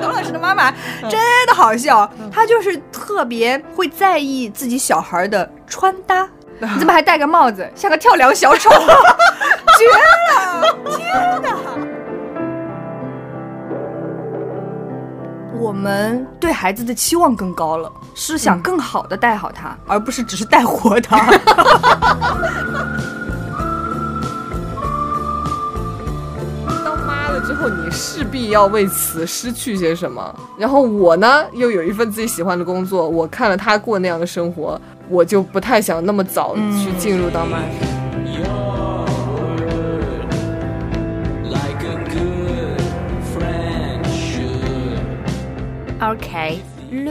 [0.00, 0.70] 董老师的妈妈
[1.08, 6.28] 真的好笑，她就是特别会在意自己小孩的穿搭。
[6.58, 8.70] 你怎么还戴个帽子，像个跳梁小丑？
[9.76, 9.90] 绝
[10.32, 10.62] 了！
[10.96, 11.54] 天哪！
[15.58, 21.26] 我们对孩子的期望更高了，是想更好的带好他，而不是只是带活他。
[27.56, 30.34] 后，你势必要为此失去些什么。
[30.58, 34.80] 然后我呢，又有一份自己喜欢的工作，我看了他过那样的生活。
[35.08, 37.58] 我就不太想那么早去进入当妈。
[45.98, 46.60] OK，
[46.92, 47.10] 噜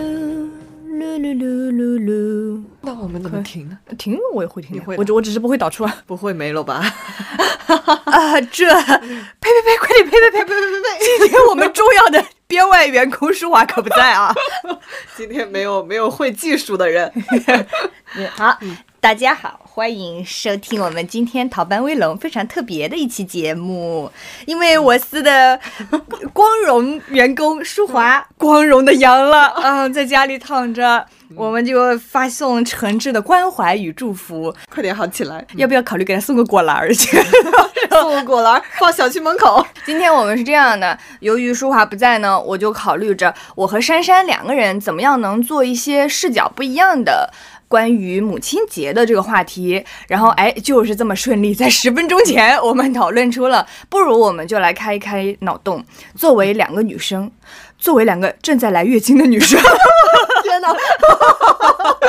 [0.88, 2.75] 噜噜噜噜噜。
[2.86, 3.78] 那我们怎么停呢？
[3.98, 5.94] 停我也会停，会，我我只是不会导出来。
[6.06, 6.76] 不会没了吧？
[8.06, 9.02] 啊，这呸
[9.42, 11.20] 呸呸，快点呸呸呸呸呸呸呸！
[11.20, 12.24] 今天我们重要的。
[12.48, 14.32] 编外员工舒华可不在啊，
[15.18, 17.12] 今天没有没有会技术的人。
[18.38, 18.56] 好，
[19.02, 24.12] 大家好，欢迎收听我们今天逃班威龙非常特别的一期节目。
[24.46, 25.60] 因为我司的
[26.32, 31.08] 光荣员工舒华光荣的阳了嗯，在家里躺着。
[31.34, 35.46] 我们就发送诚挚的关怀与祝福，快点好起来！
[35.56, 37.18] 要不要考虑给他送个果篮儿去？
[37.90, 39.66] 送个果篮儿放小区门口。
[39.86, 47.32] 今天我们是这样的，由于舒华不在呢，我就考虑着我和珊珊两个人怎么样能做一些视角不一样的
[47.68, 49.84] 关于母亲节的这个话题。
[50.08, 55.84] 然后哎，就是这么顺利，在十分钟前我们讨论出了，不如我们就来开一开脑洞。
[56.16, 57.32] 作为两个女生，
[57.80, 59.60] 作为两个正在来月经的女生。
[60.56, 60.74] 天哪，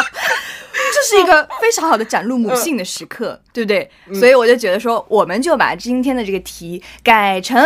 [0.95, 3.91] 这是一个非常好的展露母性的时刻，对不对？
[4.15, 7.65] 所以我就觉得说，我们就把今天的这个题改成：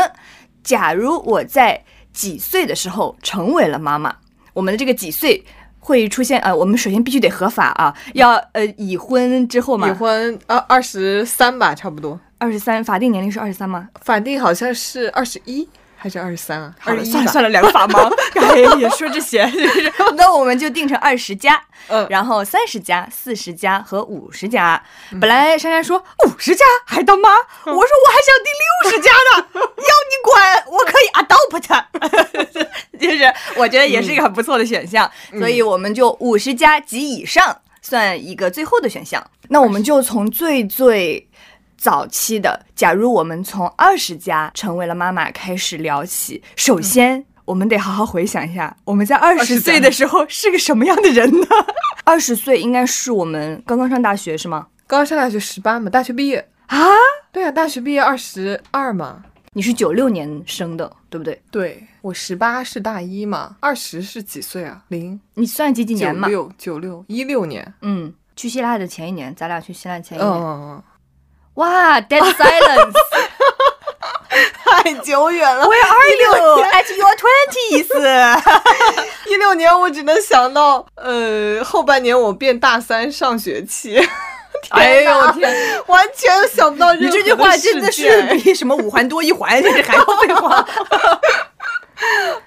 [0.62, 4.14] 假如我在几岁的时候成为了妈妈，
[4.54, 5.44] 我们的这个几岁
[5.78, 6.40] 会出现？
[6.40, 13.88] 呃，我们首先必须得合法啊，要呃已婚之后嘛，已婚二二十三吧，差不多二十三，法定年龄是二十三吗？
[14.00, 15.68] 法定好像是二十一。
[16.00, 16.74] 还是二十三啊？
[16.80, 19.44] 好了，算了算了，两个法盲， 哎，也说这些，
[20.16, 24.82] 那我们就定成二十加，嗯，然后三十加、四十加和五十加。
[25.20, 31.60] 本来珊珊说五十加还当妈，我说我还想定六十加呢， 要你管，我可以 adopt，
[32.98, 39.22] 就是我觉得也是一个很不错的选项，所以我们就五十加及以上算一个最后的选项。
[39.48, 41.26] 那我们就从最最。
[41.80, 51.46] 早期的，假如我们从二十加成为了妈妈开始聊起，首先我们得好好回想一下，我们在二十岁的时候是个什么样的人呢？
[52.04, 54.66] 二十岁应该是我们刚刚上大学是吗？
[54.86, 56.78] 刚刚上大学十八嘛，大学毕业啊？
[57.32, 59.24] 对啊，大学毕业二十二嘛。
[59.52, 61.40] 你是九六年生的，对不对？
[61.50, 64.84] 对，我十八是大一嘛，二十是几岁啊？
[64.88, 65.18] 零？
[65.34, 66.28] 你算几几年嘛？
[66.28, 67.74] 九六九六一六年。
[67.80, 70.30] 嗯，去希腊的前一年，咱俩去希腊前一年。
[70.30, 70.82] 嗯嗯嗯。
[71.60, 72.94] 哇，dead silence，
[74.64, 75.66] 太久远了。
[75.66, 77.86] Where are you at your twenties？
[79.28, 84.00] 一六年我只能想到，呃，后半年我变大三上学期。
[84.70, 85.52] 哎呦我天，
[85.86, 90.66] 完全想不到你这句话真的是比什么五环多一环这还要废话。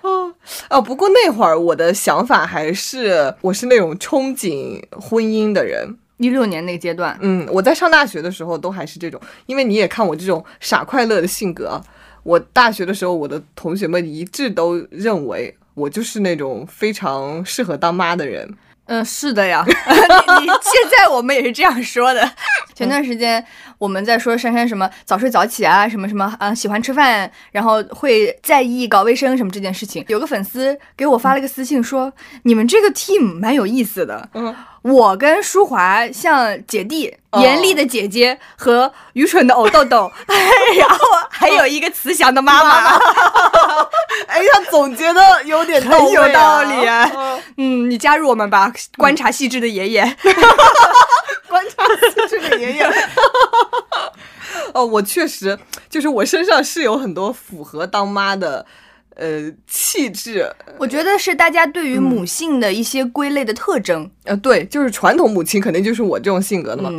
[0.02, 0.34] 哦
[0.70, 6.00] 哦，不过那会儿我的想法还是，我是那种憧憬婚姻的人。
[6.18, 11.82] 一六年那个阶段，嗯，我在上大学的时候都还是这种，因为你也看我这种傻快乐的性格，
[12.24, 18.56] 我大学的时候，我的同学们一致都认为我就是那种非常适合当妈的人。
[18.86, 22.32] 嗯，是的呀， 你现在我们也是这样说的。
[22.76, 23.44] 前段时间
[23.78, 30.04] 我们在说珊珊什么早睡早起啊，什么什么啊，喜欢吃饭，然后会在意搞卫生什么这件事情。
[30.10, 32.12] 有个粉丝给我发了个私信说，
[32.44, 34.30] 你们这个 team 蛮有意思的。
[34.34, 34.54] 嗯。
[34.84, 40.12] 我跟舒华像姐弟，严厉的姐姐和愚蠢的偶豆豆，
[40.78, 40.98] 然后
[41.30, 43.00] 还有一个慈祥的妈妈。
[44.28, 46.86] 哎呀，总结的有点很有道理。
[47.58, 50.04] 嗯，你加入我们吧，观察细致的爷爷。
[51.48, 52.94] 观察细致的爷爷。
[54.74, 55.58] 哦，我确实
[55.90, 58.66] 就是我身上是有很多符合当妈的。
[59.16, 64.10] 呃，气质，我觉得是大家对于母性的一些归类的特征。
[64.24, 66.92] 呃，对，就是传统母亲肯定就是我这种性格的嘛。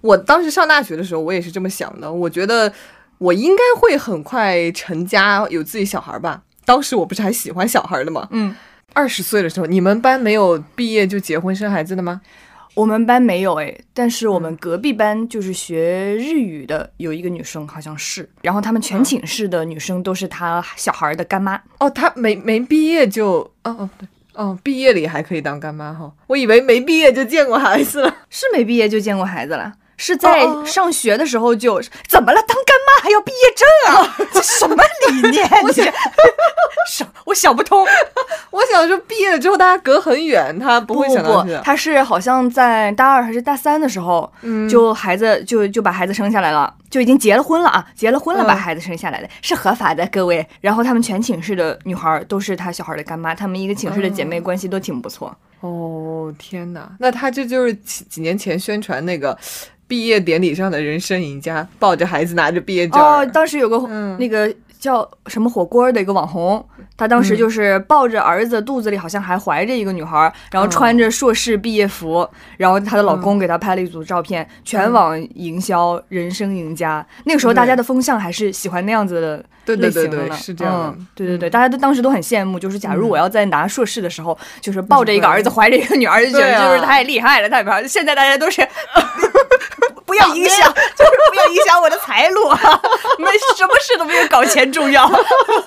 [0.00, 2.12] 我当时上大学的时候，我也是这么想的。
[2.12, 2.70] 我觉得
[3.16, 6.42] 我应该会很快成家，有自己小孩吧。
[6.66, 8.28] 当时我不是还喜欢小孩的吗？
[8.30, 8.54] 嗯，
[8.92, 12.20] 二十岁的时候，你们班没有毕业就结婚生孩子的吗？
[12.74, 21.60] 我们班没有哎，但是我们隔壁班就是学日语的，有一个女生好像是，然后他们全寝室的女生都是她小孩的干妈。
[21.78, 29.72] 哦，她没没毕业就，哦哦对，哦毕业里还可以当干妈哈，我以为没毕业就见过孩子了，是没毕业就见过孩子了。
[29.96, 32.40] 是在上学的时候就怎么了？
[32.46, 34.16] 当干妈还要毕业证啊？
[34.32, 34.76] 这什么
[35.08, 35.48] 理念？
[35.62, 37.86] 我想， 我想不通。
[38.50, 44.30] 我想说，毕业了之后大家隔很远，他不会想到他是好像在大二还是大三的时候，
[44.68, 50.46] 就孩子就就把孩子生下来了，就已经结了婚了啊，结了婚了把孩子生下来的，是合法的，各位。
[50.60, 55.34] 然后他们全寝室的女孩都是他小孩的干妈，他们一个寝室的姐妹关系都挺不错。
[55.60, 59.36] 哦天哪，那他这就是几几年前宣传那个。
[59.94, 63.00] 毕业典礼上的人生赢家，抱着孩子拿着毕业证。
[63.00, 63.78] 哦，当时有个
[64.18, 77.04] 那个叫什么火锅的一个网红，他当时就是抱着儿子，肚子里好像还怀着一个女孩，然后穿着硕士毕业服，然后她的老公给她拍了一组照片，全网营销人生赢家。
[77.24, 80.96] 那个时候大家的风向还是喜欢那样子的类型的，是这样。
[81.14, 87.88] 对对对，大家都当时都很羡慕，就是假如我要在拿硕士的时候，就是抱着一个儿子，怀着一个女儿，就觉得就是太厉害了，太漂亮。
[87.88, 88.66] 现在大家都是。
[90.06, 92.48] 不要影响，就是不要影响我的财路，
[93.18, 93.26] 没
[93.56, 95.10] 什么事都没有搞钱重要。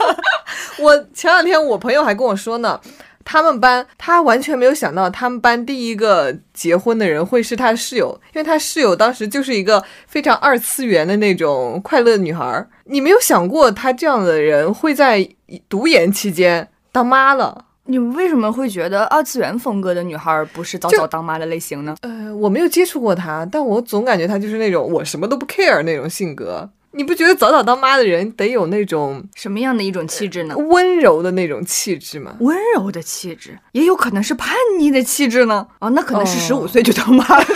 [0.80, 2.80] 我前两天我朋友还跟我说呢，
[3.24, 12.66] 他们班他完全没有想到，他们班第一个结婚的人会是他室友，因为他室友当时就是一个非常二次元的那种快乐女孩。
[12.86, 15.28] 你没有想过，他这样的人会在
[15.68, 17.66] 读研期间当妈了。
[17.90, 21.96] 你为什么会觉得二次元风格的女孩不是早早当妈的类型呢？
[22.02, 26.70] 呃，我没有接触过她，但我总感觉她就是那种我什么都不 care 那种性格。
[26.92, 30.56] 你不觉得早早当妈的人得有那种什么样的一种气质呢？
[30.58, 32.36] 温柔的那种气质吗？
[32.40, 35.68] 温柔的气质，也有可能是叛逆的气质呢？
[35.80, 37.46] 啊，那可能是十五岁就当妈了。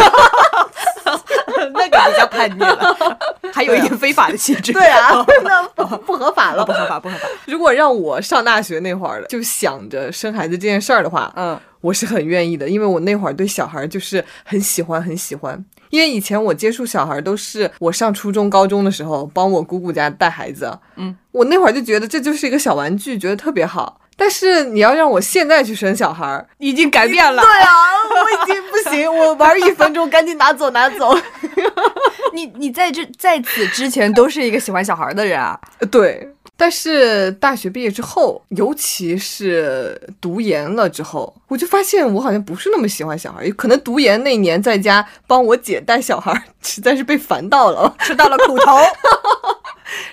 [1.73, 3.17] 那个比较叛逆了，
[3.53, 4.71] 还有一点非法的气质。
[4.73, 5.63] 对啊，那
[5.97, 7.27] 不合法了，不合法，不合法。
[7.45, 15.63] 如果让我上大学那会儿就想着生孩子这件事儿的话，嗯，我是很愿意的，因为我那会儿对小孩就是很喜欢，很喜欢。
[15.91, 23.99] 因为以前我接触小孩都是我上初中、高中的时候帮我姑姑家带孩子，嗯，我那会儿就觉得这就是一个小玩具，觉得特别好。
[24.17, 27.41] 但是你要让我现在去生小孩，已经改变了。
[27.41, 27.71] 对啊，
[28.23, 31.15] 我已经不行，我玩一分钟，赶紧拿走拿走。
[32.33, 35.59] 你你在这在此之前都是一个喜欢小孩的人啊？
[35.89, 36.29] 对。
[36.61, 43.49] 但是大学毕业之后，尤其是读研了之后，我就发现我好像不是那么喜欢小孩。
[43.49, 46.31] 可能读研那年在家帮我姐带小孩，
[46.61, 48.77] 实在是被烦到了， 吃到了苦头。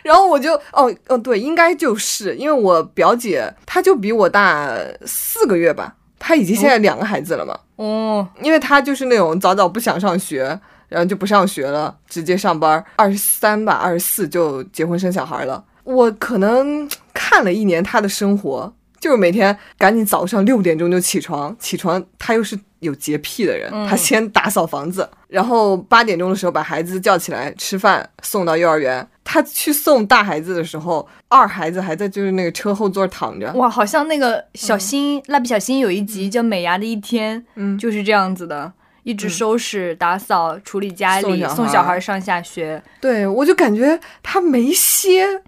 [0.03, 4.75] 然后我就哦哦对，应该就是因为我表姐，她就比我大
[5.05, 7.59] 四个月吧，她已经现在两个孩子了嘛。
[7.77, 10.59] 哦，因为她就是那种早早不想上学，
[10.89, 15.63] 然后就不上学了，直接上班，二十三吧，二十四就结婚生小孩了。
[15.89, 18.75] 我可能看了一年他的生活。
[19.01, 29.09] 就是每天赶紧早上六点钟就起床，起床他又是有洁癖的人，他先打扫房子，然后八点钟的时候把孩子叫起来吃饭，送到幼儿园。
[29.23, 33.53] 他去送大孩子的时候，二孩子还在就是那个车后座躺着。
[33.53, 38.73] 哇，好像那个小新蜡笔小新有一集叫《美伢的一天》，嗯，就是这样子的，
[39.05, 42.83] 一直收拾打扫处理家里，送小孩上下学。
[43.01, 45.45] 对，我就感觉他没歇。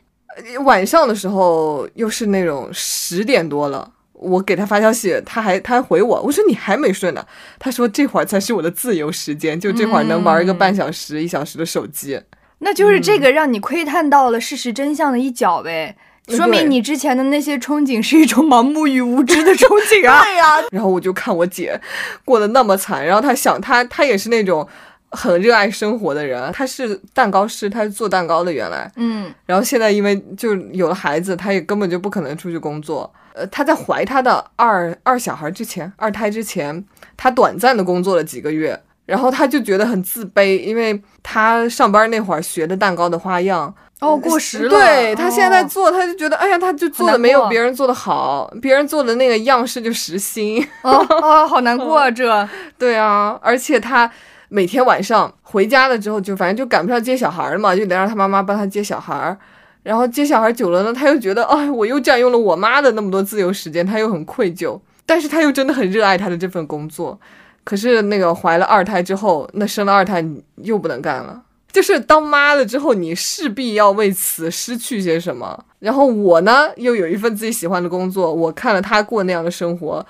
[0.64, 7.26] 晚上的时候又是那种十点多了，我给他发消息，他还他还回我，我说你还没睡呢，
[7.58, 12.20] 他说这会儿才是我的自由时间，就这会儿能玩一个半小时一小时的手机，
[12.60, 15.96] 那就是这个让你窥探到了事实真相的一角呗，
[16.28, 20.22] 说明你之前的那些憧憬是一种盲目与无知的憧憬啊。
[20.24, 21.80] 对呀，然后我就看我姐
[22.24, 24.66] 过得那么惨，然后她想她她也是那种。
[25.10, 33.12] 很热爱生活的人，他是蛋糕师，他是做蛋糕的原来，嗯，然后现在因为就有了孩子，他也根本就不可能出去工作。
[33.32, 36.84] 呃，他在怀他的二二小孩之前，二胎之前，
[37.16, 52.48] 他短暂的工作了几个月，然后他就觉得很自卑，因为他上班那会儿学的蛋糕的花样哦过时了，对他现在做，他就觉得哎呀，他就做的没有别人做的好，别人做的那个样式就实心，哦哦，好难过啊， 这，
[52.78, 54.10] 对啊，而且他。
[54.52, 59.36] 每天晚上回家了之后，就反正就赶不上接小孩了嘛，就得让他妈妈帮他接小孩。
[59.84, 64.78] 然后接小孩久了呢，他又觉得，哎，我又占用了我妈的那么多自由时间，他又很愧疚。
[65.06, 67.18] 但是他又真的很热爱他的这份工作。
[67.62, 70.24] 可是那个怀了二胎之后，那生了二胎
[70.56, 71.40] 又不能干了。
[71.72, 75.64] 就是当妈了之后，你势必要为此失去些什么。
[75.78, 80.04] 然后我呢，又有一份自己喜欢的工作，我看了他过那样的生活。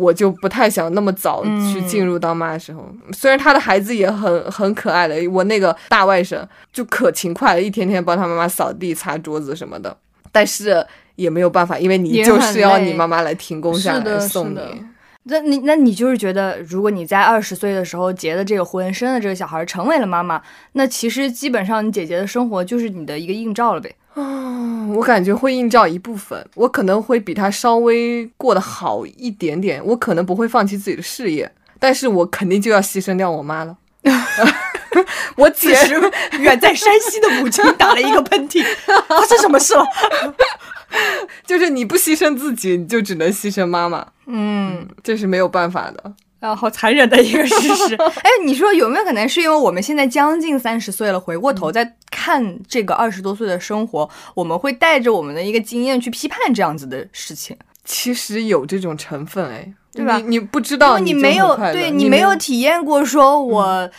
[0.00, 2.88] 我就不太想那么早去进入当妈的时候。
[3.12, 6.42] 虽然他的孩子也很很可爱的，我那个大外甥
[6.72, 9.94] 就可勤快了，一天天帮他妈妈扫地、擦桌子什么的，
[10.32, 10.84] 但是
[11.16, 14.58] 也没有办法，因为你就是要你妈妈来停工下来送你。
[15.24, 20.40] 那你那你就是觉得，如果你在二十岁的时候结的这个婚，生的这个小孩，成为了妈妈，
[20.72, 23.94] 那其实基本上你姐姐的生活就是你的一个映照了呗。
[24.14, 33.76] 啊，我感觉会映照一部分，我可能会比他稍微过得好一点点，我可能不会放弃自己的事业，但是我肯定就要牺牲掉我妈了。
[35.36, 35.70] 我姐
[36.40, 38.64] 远在山西的母亲打了一个喷嚏，
[39.06, 39.84] 发生什么事了？
[41.46, 44.06] 就是你不牺牲自己，你就只能牺牲妈妈。
[44.26, 46.12] 嗯，这是没有办法的。
[46.40, 47.94] 啊，好残忍的一个事实。
[48.22, 57.56] 哎，你说有没有可能是因为我们现在将近三十岁了，回过头再看这个二十多岁的生活，我们会带着我们的一个经验去批判这样子的事情？
[57.84, 60.18] 其实有这种成分，哎，对吧？
[60.18, 63.90] 你不知道，你没有，对你没有体验过，说我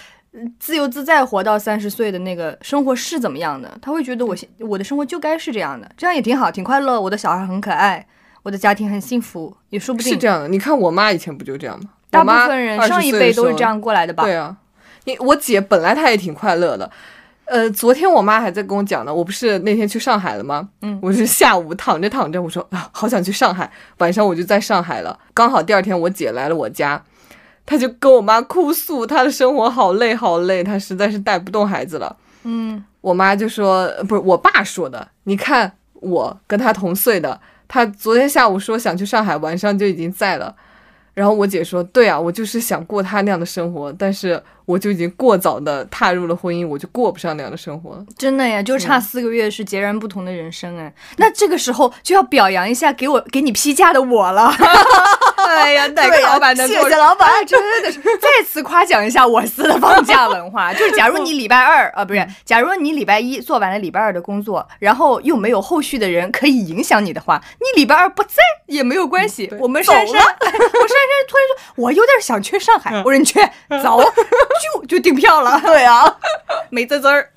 [0.60, 3.78] 自由自在活到三十岁的那个生活是怎么样的？
[3.82, 7.00] 他会觉得我现我的生活就该是这样的，这样也挺好，挺快乐。
[7.00, 8.08] 我的小孩很可爱，
[8.44, 10.48] 我的家庭很幸福，也说不定是这样的。
[10.48, 11.90] 你看我妈以前不就这样吗？
[12.12, 14.24] 大部分人上一辈都是这样过来的吧？
[14.24, 14.56] 对啊，
[15.06, 16.92] 你我姐本来她也挺快乐的，
[17.46, 20.70] 呃，昨天我妈还在跟我讲呢，我不是那天去上海了吗？
[20.82, 25.18] 嗯，我是下午躺着躺着，我说啊，好想去上海，晚上我就在上海了。
[25.34, 27.02] 刚好第二天我姐来了我家，
[27.66, 32.16] 她就跟我妈哭诉，她的生活好累好累，她实在是带不动孩子了。
[32.44, 40.56] 嗯，我妈就说，不是我爸说的，你看我跟她同岁的，她昨天下午说想去上海，晚上就已经在了。
[41.14, 48.06] 然后我姐说：“对啊，我就是想过他那样的生活，但是我就已经过早的踏入了婚姻，我就过不上那样的生活了。
[48.18, 50.94] 真的呀，就差四个月是截然不同的人生哎。
[51.18, 54.54] 那这个时候就要表扬一下给我给你批假的我了。
[55.48, 56.66] 哎呀，哪个老板能？
[56.66, 60.74] 谢谢老板，真的是再次夸奖一下我司的放假文化。
[60.74, 68.36] 就是假如你礼拜二啊，不是，假如你礼拜一做完了礼拜二的工作，然后又没有后续的人可以影响你的话，你礼拜二不在
[68.68, 69.52] 也没有关系。
[69.60, 73.40] 我们珊珊，我珊珊突然说，我有点想去上海，我说你去，
[73.84, 74.00] 走，
[74.62, 75.60] 就就订票了。
[75.62, 76.18] 对啊，
[76.70, 77.30] 美滋滋儿，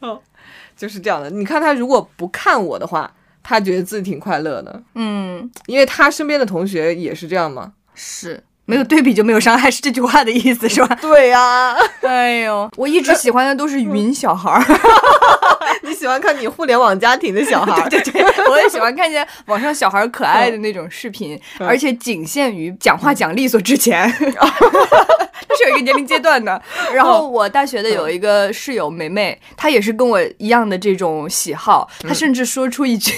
[0.76, 1.30] 就是这样的。
[1.30, 3.10] 你看他如果不看我的话，
[3.42, 4.82] 他觉得自己挺快乐的。
[4.94, 7.72] 嗯，因为他身边的同学也是这样嘛。
[7.94, 10.98] 是没有对比就没有伤害，是这句话的意思，是吧？
[11.00, 14.64] 对呀， 哎呦，我一直喜欢的都是云小孩儿。
[15.82, 18.00] 你喜欢看你互联网家庭的小孩 对？
[18.02, 26.60] 对对， 我也喜欢看见网上小孩可爱的那种视频，而且仅限于讲话讲利索之前，它是有一个年龄阶段的。
[26.92, 33.12] 然后我大学的有一个室友梅梅，她也是跟我一样的这种喜好，她甚至说出一句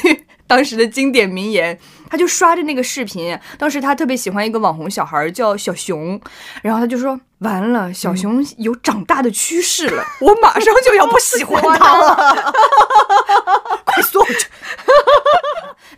[0.46, 1.78] 当时的经典名言。
[2.08, 6.20] 她就刷着那个视频，当时她特别喜欢一个网红小孩叫小熊，
[6.62, 12.54] 然后她就说：“完了，小熊有长大的趋势了，我马上就要不喜欢他了，
[13.84, 14.46] 快缩回去。”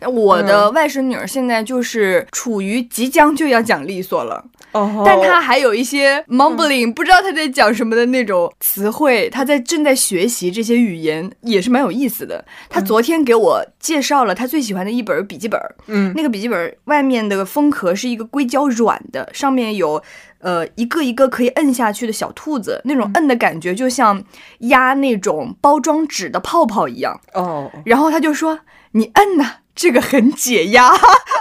[0.07, 4.45] 我的外甥女儿现在就是处于即将就要讲利索了。
[4.71, 12.43] 但他还有一些 mumbling，不知道他在讲什么的那种词汇，他在正在学习这些语言，也是蛮有意思的。
[12.69, 20.01] 他昨天给我介绍了他最喜欢的一本笔记本，嗯，那个笔记本外面的封壳是一个硅胶软的，上面有
[20.39, 24.23] 呃一个一个可以摁下去的小兔子，那种摁的感觉就像
[24.59, 27.19] 压那种包装纸的泡泡一样。
[27.33, 28.59] 哦，然后他就说
[28.91, 30.89] ：“你摁呐。”这个很解压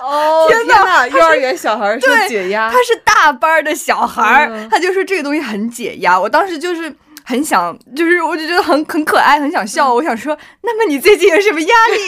[0.01, 0.47] 哦！
[0.47, 6.17] 天哪，幼儿园小孩说解压，他是大班的小孩，他就说这个东西很解压。
[6.21, 9.93] 我当时就是很想，就是我就觉得很很可爱，很想笑。
[9.93, 11.99] 我想说，那么你最近有什么压力？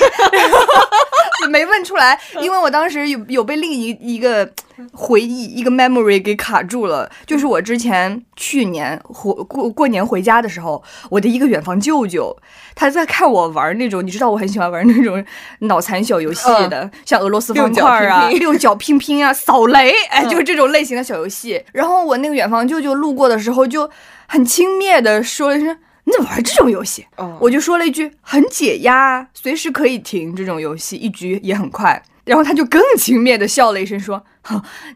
[1.50, 4.49] 没问出来，因为我当时有有被另一一个。
[4.92, 12.37] 回忆一个 memory 给卡住了，就是我之前去年回过过年回家的时候，我的一个远房舅舅，
[12.75, 15.25] 他在看我玩那种，你知道我很喜欢玩那种
[15.60, 21.62] 脑残小游戏的，像俄罗斯方块啊、六角拼拼啊、扫雷，哎，就是这种类型的小游戏。
[21.72, 23.90] 然后我那个远房舅舅路过的时候，就
[24.26, 27.06] 很轻蔑的说了一声：“你怎么玩这种游戏？”
[27.40, 34.22] 我就说了一句：“很解压，随时可以停这种游戏，一局也很快。”然后他就更轻蔑的笑了一声， 说：“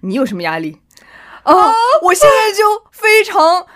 [0.02, 0.78] 你有什么压力？”
[1.42, 1.52] 啊！
[2.00, 2.62] 我现在就
[2.92, 3.66] 非常，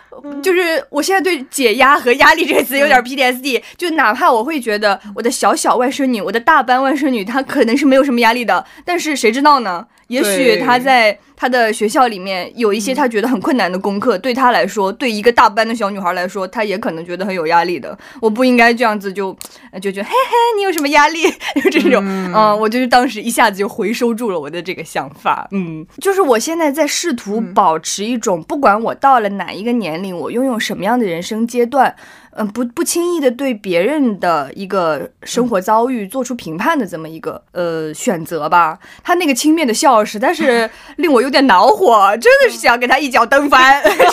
[0.40, 3.60] 就是我现在对解压和压力这个词有点 PTSD。
[3.76, 9.88] 就哪怕我会觉得我的小小外甥女，我的大班外甥女，她可能是没有什么压力的，但是谁知道呢？
[10.08, 11.18] 也许他在。
[11.40, 17.96] 他的学校里面有一些他觉得很困难的功课，对他来说，对一个大班的小女孩来说，他也可能觉得很有压力的。
[18.20, 19.32] 我不应该这样子就
[19.80, 21.22] 就觉得，嘿嘿，你有什么压力？
[21.70, 25.46] 就这种，嗯，我就是当时一下子就回收住了我的这个想法。
[25.52, 31.94] 嗯，就是我现在在试图保持一种，不管我到了哪一个年龄，我拥有什么样的人生阶段。
[32.32, 38.78] 嗯，不不轻易的对别人的一个生活遭遇做出评判的这么一个呃选择吧。
[39.02, 44.06] 他那个轻蔑的笑实在是 令我有点恼火，真的是想给他一脚蹬翻， 真的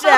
[0.00, 0.08] 是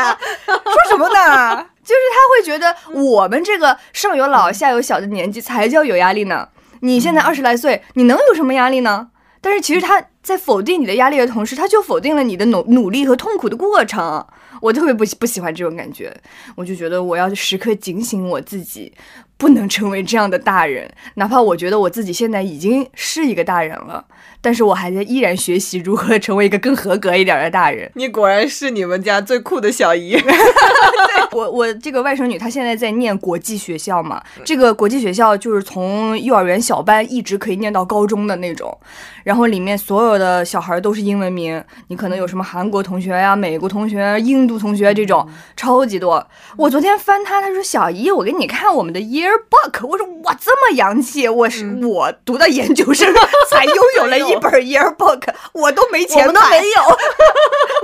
[0.46, 1.66] 说什么呢？
[1.84, 6.48] 就是他会觉得我们这个上有老下有小的年纪才叫有压力呢。
[6.80, 9.08] 你现在二十来岁，你能有什么压力呢？
[9.40, 14.26] 但是其实他在否定你的压力的同时，他就否定了你的努努力和痛苦的过程。
[14.60, 16.14] 我特别不不喜欢这种感觉，
[16.54, 18.92] 我就觉得我要时刻警醒我自己，
[19.36, 20.90] 不能成为这样的大人。
[21.14, 24.04] 哪怕我觉得我自己现在已经是一个大人了，
[24.44, 27.90] 但是我还在依然学习如何成为一个更合格一点的大人。
[27.94, 30.18] 你果然是你们家最酷的小姨。
[31.32, 38.76] 我我这个外甥女她现在在念国际学校嘛，这个国际学校就是从幼儿园小班一直可以念到高中的那种，
[39.24, 46.24] 然后里面所有的小孩都是英文名，你可能有什么韩国同学呀、美国同学、印度同学这种超级多。
[46.56, 53.12] 我昨天翻她，她说小姨，我给你看我们的 yearbook，我说哇这么洋气，我是我读到研究生
[53.50, 55.22] 才拥有了 一本 yearbook，
[55.52, 56.82] 我都没钱买，我都没有，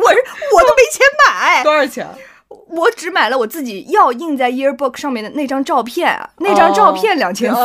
[0.04, 2.06] 我是我都没钱买，多少钱？
[2.68, 7.60] 我只买了我自己要印在 yearbook 上面的那张照片，那张照片两千四。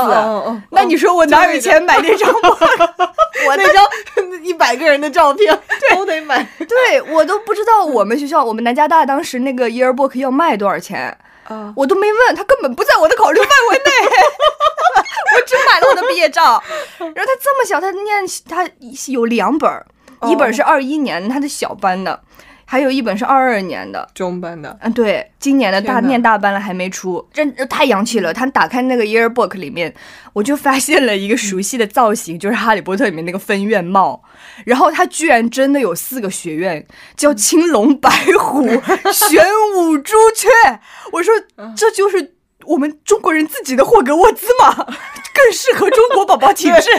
[0.72, 2.27] 那你说我哪有钱买那张？
[3.48, 3.86] 我那张
[4.44, 5.60] 一百个人的照片
[5.96, 6.44] 都得买。
[6.68, 11.15] 对我都不知道我们学校，我们南加大当时那个 yearbook 要卖多少钱，
[11.75, 13.92] 我都没问他，根本不在我的考虑范围内。
[15.36, 16.64] 我只买了我的毕业照，
[17.00, 18.68] 然后他这么小，他念他
[19.08, 19.86] 有两本，
[20.30, 22.22] 一本是二一年他的小班的。
[22.65, 28.34] 还有一本是二二年的中班的，嗯，对，今年的大念大班了还没出，真太洋气了。
[28.34, 29.93] 他打开那个 yearbook 里面，
[30.34, 34.22] 我就发现了一个熟悉的造型，就是哈利波特里面那个分院帽。
[34.65, 38.67] 然后他居然真的有四个学院，叫青龙、白虎、
[39.13, 39.45] 玄
[39.77, 40.50] 武、朱雀。
[41.12, 41.34] 我说
[41.75, 46.89] 这就是我们中国人自己的霍格沃兹嘛，更适合中国宝宝体质。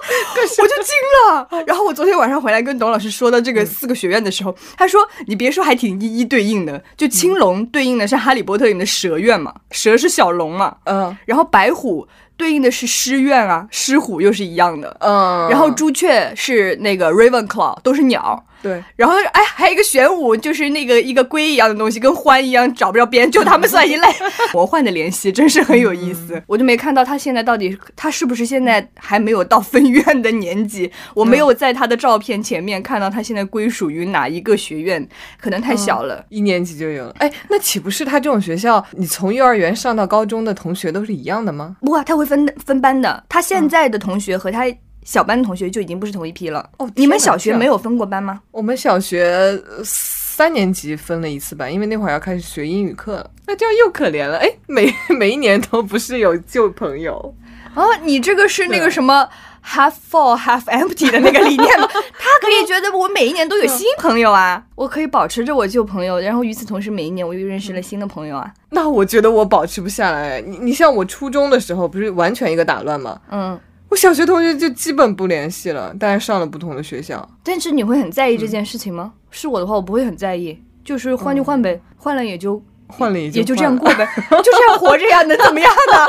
[0.62, 0.94] 我就惊
[1.28, 6.82] 了，然后我昨天晚上回来跟董老师说到这个四个学院的时候，他说：“你别说，还挺一一对应的。
[6.96, 24.06] 就青龙对应的是哈利波特里面的蛇院嘛，蛇是小龙嘛，嗯，然后白虎对应的是狮院啊，狮虎又是一样的，嗯，然后朱雀是那个 Ravenclaw，都是鸟。”对，然后哎，还有一个玄武，就是那个一个龟一样的东西，跟獾一样找不着边，就他们算一类。
[24.52, 35.06] 魔幻的联系真是很有意思，我就没看到他现在到底他是不是现在还没有到分院的年纪，我没有在他的照片前面看到他现在归属于哪一个学院，
[35.40, 37.14] 可能太小了，一年级就有了。
[37.18, 41.76] 哎，那岂不是他这种学校，你从幼儿园上到高中的同学都是一样的吗？
[41.80, 44.64] 不，他会分分班的，他现在的同学和他。
[45.04, 46.90] 小班的同学就已经不是同一批了哦。
[46.94, 48.40] 你们小学没有分过班吗？
[48.50, 53.30] 我们小学三年级分了一次班，因为那会儿要开始学英语课了。
[53.46, 57.34] 那这样又可怜了，哎，每 每一年都不是有旧朋友
[57.74, 57.86] 哦。
[58.02, 59.28] 你这个是那个什么
[59.64, 61.88] half full half empty 的那个理念吗？
[61.92, 68.52] 他可以觉得我每一年都有新朋友啊，我可以保持着我旧朋友，然后与此同时，每一年我又认识了新的朋友啊。
[68.70, 70.40] 那我觉得我保持不下来。
[70.40, 73.20] 你你像我初中的时候，不是完全一个打乱吗？
[73.30, 73.58] 嗯。
[73.90, 77.28] 我小学同学就基本不联系了，大家上了不同的学校。
[77.42, 79.12] 但是你会很在意这件事情吗？
[79.30, 86.06] 是我的话，我不会很在意，就是换就换呗，换了也就换了也就这样过呗，就这样活着呀，能怎么样呢？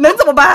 [0.00, 0.54] 能怎么办？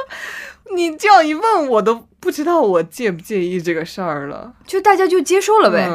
[0.74, 4.52] 你这样一问，我都不知道我介不介意这个事儿了。
[4.66, 5.86] 就大家就接受了呗。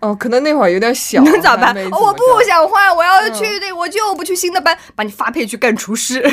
[0.00, 1.76] 哦，可能那会儿有点小，能咋办？
[1.92, 6.22] 我不想换，我要去那，我就不去新的班，把你发配去干厨师。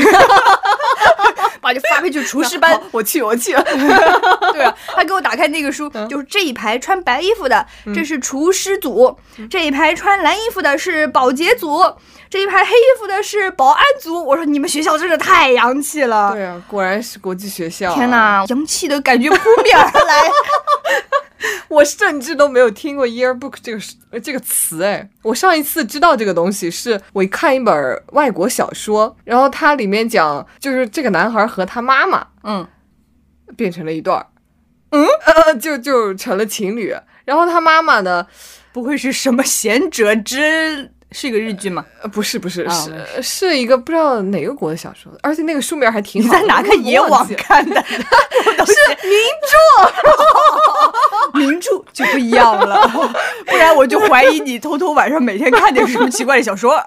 [1.70, 3.54] 把就发 配去厨师班，我去，我去。
[4.54, 9.16] 对啊，他给我打开那个书，就是这一排穿白衣服的，这是厨师组；
[9.50, 11.84] 这一排穿蓝衣服的是保洁组；
[12.30, 14.26] 这一排黑衣服的是保安组。
[14.26, 16.34] 我说你们学校真的太洋气了。
[16.34, 17.94] 对啊，果然是国际学校。
[17.94, 20.32] 天哪，洋气的感觉扑面而来。
[21.70, 32.68] 我甚至都没有听过 yearbook 这个这个词哎，我上一次知道这个东西是我看一本外国小说，然后它里面讲就是这个男孩和他妈妈嗯
[33.56, 34.26] 变成了一对儿，
[34.92, 36.96] 嗯 呃就就成了情侣。
[37.26, 38.26] 然后他妈妈呢，
[38.74, 40.92] 不会是什么贤者之？
[41.12, 41.84] 是一个日剧吗？
[42.02, 46.32] 呃，不是，不是，是是一个不知道哪个国的小说，而且那个书名还挺好。
[46.32, 47.84] 在哪个野网看的？
[47.90, 48.74] 是
[49.08, 49.18] 名
[51.34, 52.88] 著， 名著就不一样了。
[53.48, 56.80] 不然我就怀疑你偷偷晚上每天看点什么奇怪的小说。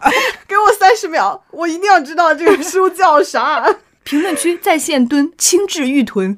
[0.47, 3.75] 给我三十秒，我一定要知道这个书叫啥。
[4.05, 6.37] 评论区在线蹲，轻质玉臀。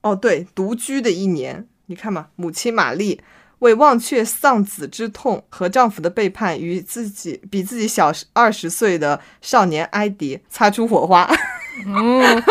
[0.00, 3.20] 哦，对，独居的一年，你看嘛，母亲玛丽。
[3.62, 11.30] 为忘却丧子之痛和丈夫的背叛，与自己比自己小二十岁的少年埃迪擦出火花。
[11.86, 12.42] 嗯，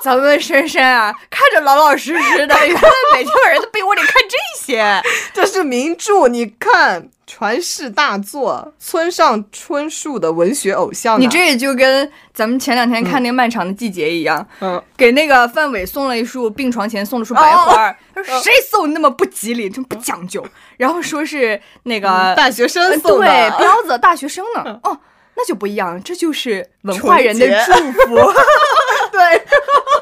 [0.00, 2.80] 咱们深深啊，看着老老实实的，原来
[3.14, 5.02] 每天晚上在被窝里看这些，
[5.34, 7.10] 这是名著，你看。
[7.30, 11.20] 传世大作，村上春树的文学偶像。
[11.20, 20.44] 你这也就跟咱们前两天看那个《漫长的季节》一样，嗯，给那个范伟送了一束病床前送了束白花，他说谁送那么不吉利，这么不讲究，
[20.76, 24.98] 然后说是那个大学生送的，对，彪子大学生呢，哦，
[25.36, 28.16] 那就不一样，这就是文化人的祝福。
[29.12, 29.42] 对，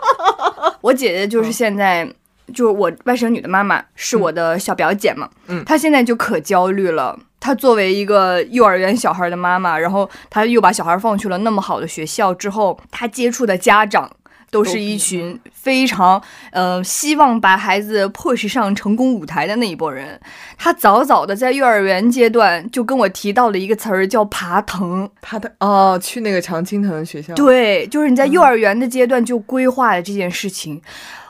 [0.80, 2.10] 我姐姐就是现在。
[2.54, 7.18] 就是我外甥女的妈妈是我的小表姐嘛，嗯，她现在就可焦虑了。
[7.40, 14.10] 她作为一个幼儿园小孩的妈妈，然后她又把小孩放去了那么好的学校之后，她接触的家长
[14.50, 20.20] 都是一群非常呃希望把孩子 push 上成功舞台的那一波人。
[20.56, 27.34] 她早早的在幼儿园阶段就跟我提到了一个词儿叫爬藤，爬藤哦，去那个常青藤学校。
[27.34, 30.82] 对，就是你在幼儿园的阶段就规划了这件事情。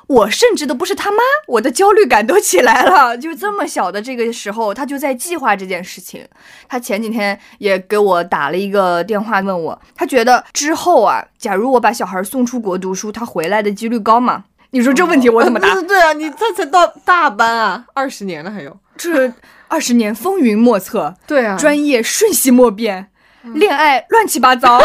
[0.09, 3.17] 我甚至都不是他妈，我的焦虑感都起来了。
[3.19, 6.27] 就这么小的这个时候，他就在计划这件事情。
[6.67, 14.45] 他前几天也给我打了一个电话，问我，他觉得之后啊，假如我把小孩送出国读书，他回来的几率高吗？
[14.71, 15.75] 你说这问题我怎么答？
[15.83, 19.33] 对啊，你这才到大班啊，二十年了还有这
[19.69, 23.11] 二十年风云莫测，对啊，专业瞬息莫变，
[23.43, 24.79] 恋爱乱七八糟，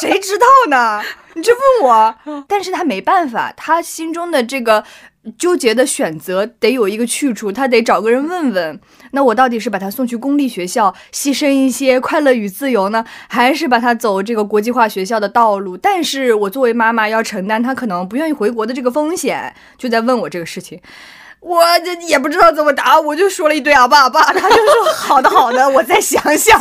[0.00, 1.02] 谁知道呢？
[1.34, 4.84] 你就问我，但是他没办法，他心中的这个
[5.38, 8.80] 纠结的选择得有一个去处，他得找个人问问。
[9.12, 15.76] 那我到底是把他送去公立学校，牺牲一些快乐与自由呢，还是把他走这个国际化学校的道路？
[15.76, 20.80] 但是我作为妈妈要承担他可能不愿意回国的这个风险，就在问我这个事情。
[21.40, 26.58] 我这也不知道怎么答，我就说了一堆啊爸爸， 他就说好的好的， 我再想想。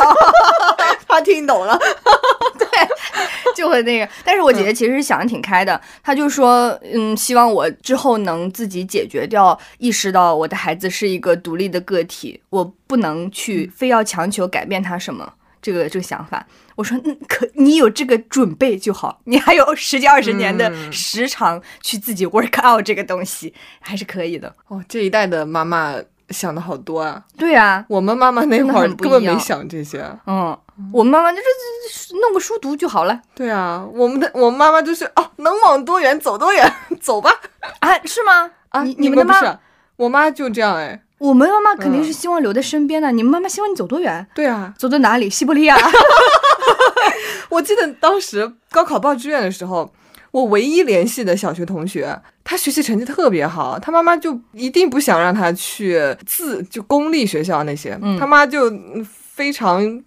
[1.07, 1.77] 他听懂了，
[2.57, 2.67] 对，
[3.55, 4.07] 就会那个。
[4.23, 15.33] 但是我姐姐其实想的挺开的，她就说，嗯，希望我之后能自己解决掉，意识到我的孩子是一个独立的个体，我不能去非要强求改变他什么。
[15.61, 16.45] 这个这个想法，
[16.75, 24.53] 我说，嗯，可你有这个准备就好，你还有十几二十年的时长去自己 work out 这个东西，还是可以的。
[24.67, 25.95] 哦，这一代的妈妈
[26.29, 27.23] 想的好多啊。
[27.37, 30.09] 对啊，我们妈妈那会儿根本没想这些。
[30.25, 30.57] 嗯，
[30.93, 31.37] 我们妈妈就
[31.91, 33.21] 是弄个书读就好了。
[33.35, 37.31] 对啊，我们的我妈妈就是哦，能往多远走多远， 走吧。
[37.79, 38.51] 啊，是吗？
[38.69, 39.59] 啊，你们的妈，
[39.97, 41.01] 我妈就这样哎。
[41.19, 43.11] 我们妈妈肯定是希望留在身边的。
[43.11, 44.25] 你们妈妈希望你走多远？
[44.33, 45.29] 对啊，走到哪里？
[45.29, 45.77] 西伯利亚。
[47.49, 49.91] 我记得当时高考报志愿的时候，
[50.31, 58.71] 我唯一联系的小学同学，他学习成绩特别好，他妈妈就一定不想让他去自就公立学校那些，他妈就
[59.03, 60.01] 非常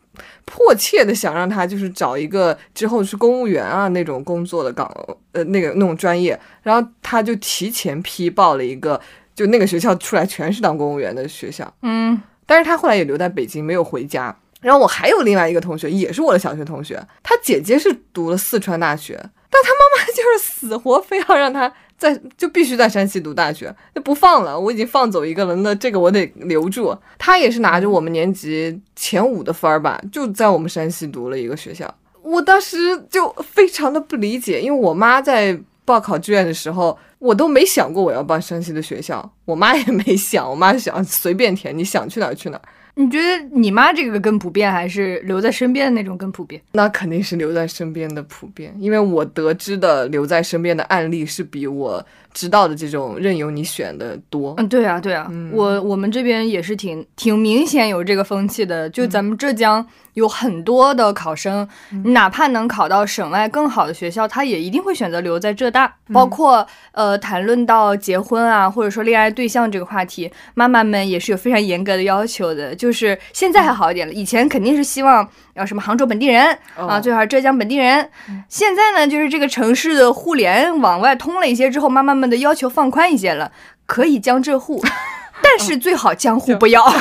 [0.47, 4.91] 迫切的想让他就是找一个之后是公务员啊那种工作的岗，
[5.33, 8.99] 呃，那个那种专业，然后他就提前批报了一个。
[9.35, 14.37] 就那个学校出来全是当公务员的学校，嗯，但是他后来也留在北京，没有回家。
[14.61, 19.15] 然后我还有另外一个同学，也是我的小学同学，他姐姐是读了四川大学，
[19.51, 24.57] 但他妈妈就是死活非要让他在，就必须在山西读大学，那不放了。
[24.57, 26.97] 我已经放走一个了，那这个我得留住。
[27.19, 31.93] 他也是拿着我们年级前五的分儿吧，就在我们山西读了一个学校。
[32.23, 32.77] 我当时
[33.11, 36.99] 就非常的不理解，因为我妈在报考志愿的时候。
[37.23, 42.63] 我都没想过我要报山西的学校，我妈也没想，我妈想随便填，你想去哪儿去哪儿。
[42.97, 46.61] 你觉得你妈这个更普遍，还是留在身边的那种更普遍？
[46.73, 54.55] 那肯定是留在身边的普遍，因为我得知的留在身边的案例是比我知道的这种任由你选的多。
[54.59, 61.69] 嗯，对啊，对啊，我我们这边也是挺挺明显有这个风气的，就咱们浙江有很多的考生，
[62.05, 65.95] 哪怕能考到省外更好的学校，他也一定会选择留在浙大。
[66.13, 72.75] 包括呃，谈论到结婚啊，或者说恋爱对象这个话题，妈妈们也是有非常严格的要求的。
[72.75, 78.09] 就是现在还好一点了，以前肯定是希望要什么杭州本地人啊，最好是浙江本地人。
[78.49, 83.53] 现在呢，就是这个城市的互联往外通了一些之后，妈妈们的要求放宽一些了，
[83.87, 84.83] 可以江浙沪，
[85.43, 86.83] 但是最好江沪不要。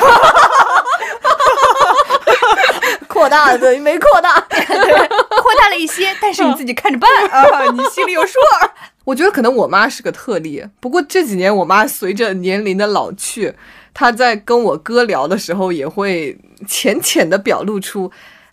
[3.08, 7.10] 扩大对没扩大，扩大了一些，但是你自己看着办。
[7.30, 8.40] 啊，你心里有数。
[9.04, 13.54] 我觉得可能我妈是个特例，不过这几年我妈随着年龄的老去，
[13.94, 16.38] 她在跟我哥聊的时候也会
[16.68, 18.12] 浅浅的表露出，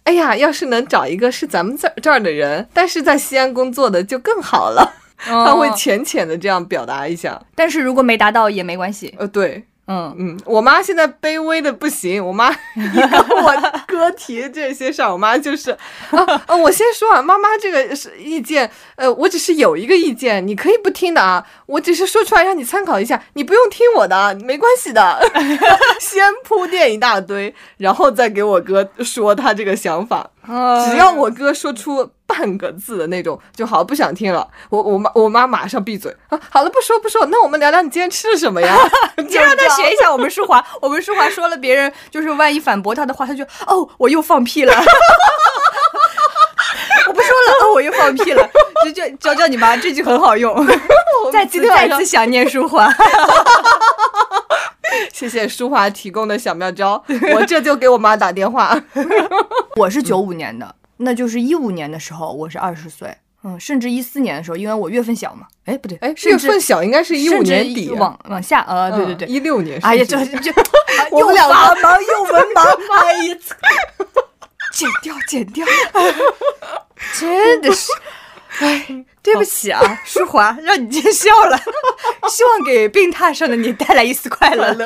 [0.09, 7.39] 哎呀，要是能找一个是咱们这这儿的人，但是在西安工作的就更好了， 他会浅浅的这样表达一下。
[7.55, 9.65] 但是如果没达到也没关系，呃，对。
[9.91, 12.23] 嗯嗯，我妈现在卑微的不行。
[12.23, 15.71] 我妈 跟我哥提这些事儿，我妈就是
[16.11, 16.57] 啊啊！
[16.57, 21.47] 我先说啊，妈妈这个是意见，呃，我只是有一个意见，你可以不听的啊。
[21.67, 25.21] 我只是说出来让你参考一下，你不用听我的，没关系的。
[26.01, 30.29] 先铺垫一大堆，然后再给我哥说他这个想法。
[30.91, 34.47] 只要我哥说出半个字的那种就好，不想听了。
[34.69, 36.39] 我我妈我妈马上闭嘴啊！
[36.51, 38.77] 好了，不说不说，那我们聊聊你今天吃了什么呀？
[39.29, 40.63] 就让他学一下我们淑华。
[40.83, 44.75] 我们淑华说了别人就是万一反驳他的话，他就哦我又放屁了。
[47.09, 48.47] 我不说了，哦我又放屁了。
[48.85, 50.55] 就就教教你妈，这句很好用。
[51.33, 52.95] 再次再次想念淑华。
[55.13, 57.03] 谢谢淑华提供的小妙招，
[57.35, 58.79] 我这就给我妈打电话。
[59.77, 70.53] 我是九五年的，那就是一五年的时候，我是二十岁，嗯，甚至一四年的时候，因为我月份小嘛，哎，不对，哎，月份小应该是一五年底，往往下，呃，对对对，一六年，哎呀，这就
[71.19, 72.67] 又法 盲又文盲，
[73.03, 73.37] 哎呀，
[74.73, 75.67] 剪掉剪掉，
[77.19, 77.91] 真的是。
[78.61, 81.57] 哎，对不起啊，淑 华，让你见笑了。
[82.29, 84.77] 希望给病榻上的你带来一丝快乐。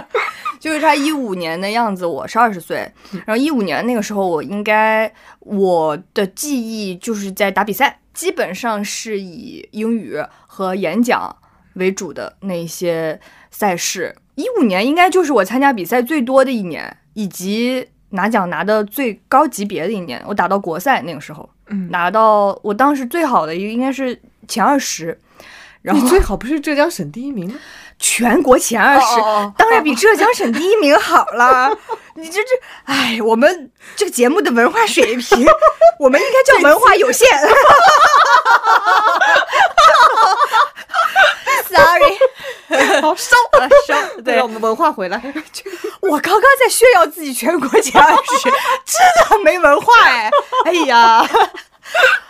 [0.60, 2.90] 就是他一五年的样子，我是二十岁。
[3.26, 11.36] 然后一五年那个时候，我应该我的记忆就是在打比赛，基本上是以英语和演讲
[11.74, 14.16] 为主的那些赛事。
[14.36, 20.22] 一五年应该就是我参加比赛最多的一年，以及拿奖拿的最高级别的一年。
[20.26, 21.48] 我打到国赛那个时候。
[21.90, 25.18] 拿到我当时最好的一个应该是前二十，
[25.82, 27.54] 然后最好不是浙江省第一名吗？
[27.98, 29.06] 全国前二十，
[29.56, 31.76] 当然比浙江省第一名好了。
[32.16, 32.50] 你这这，
[32.84, 35.44] 哎，我们这个节目的文化水平，
[35.98, 37.26] 我们应该叫文化有限。
[41.68, 43.34] Sorry，好收
[43.86, 45.20] 收，对，让我们文化回来。
[46.00, 48.50] 我刚刚在炫耀自己全国前二十，
[48.84, 50.30] 真的没文化哎！
[50.66, 51.26] 哎呀，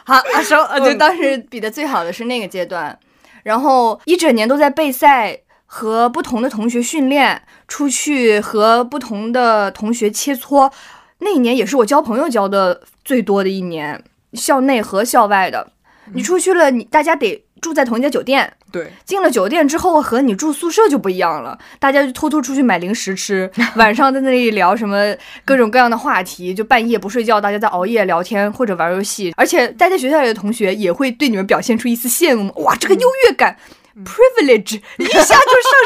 [0.05, 2.99] 好阿收，呃，就当时比的最好的是那个阶段，
[3.43, 5.39] 然后一整年都在备赛。
[5.75, 10.71] 和不同的同学训练，出去和不同的同学切磋，
[11.19, 14.01] 那一年也是我交朋友交的最多的一年，
[14.35, 15.73] 校内和校外的。
[16.13, 18.53] 你出去了，你大家得住在同一家酒店。
[18.71, 25.13] 对，进了酒店之后和你住宿舍就不一样了，大家就偷偷出去买零食吃， 晚上在那里聊什么
[25.45, 29.35] 各种各样的话题，就半夜不睡觉，大家在熬夜聊天或者玩游戏。
[29.37, 33.57] 而且待在学校里的同学也会对你们表现出一丝羡慕，哇，这个优越感。
[34.03, 35.35] Privilege 一下就上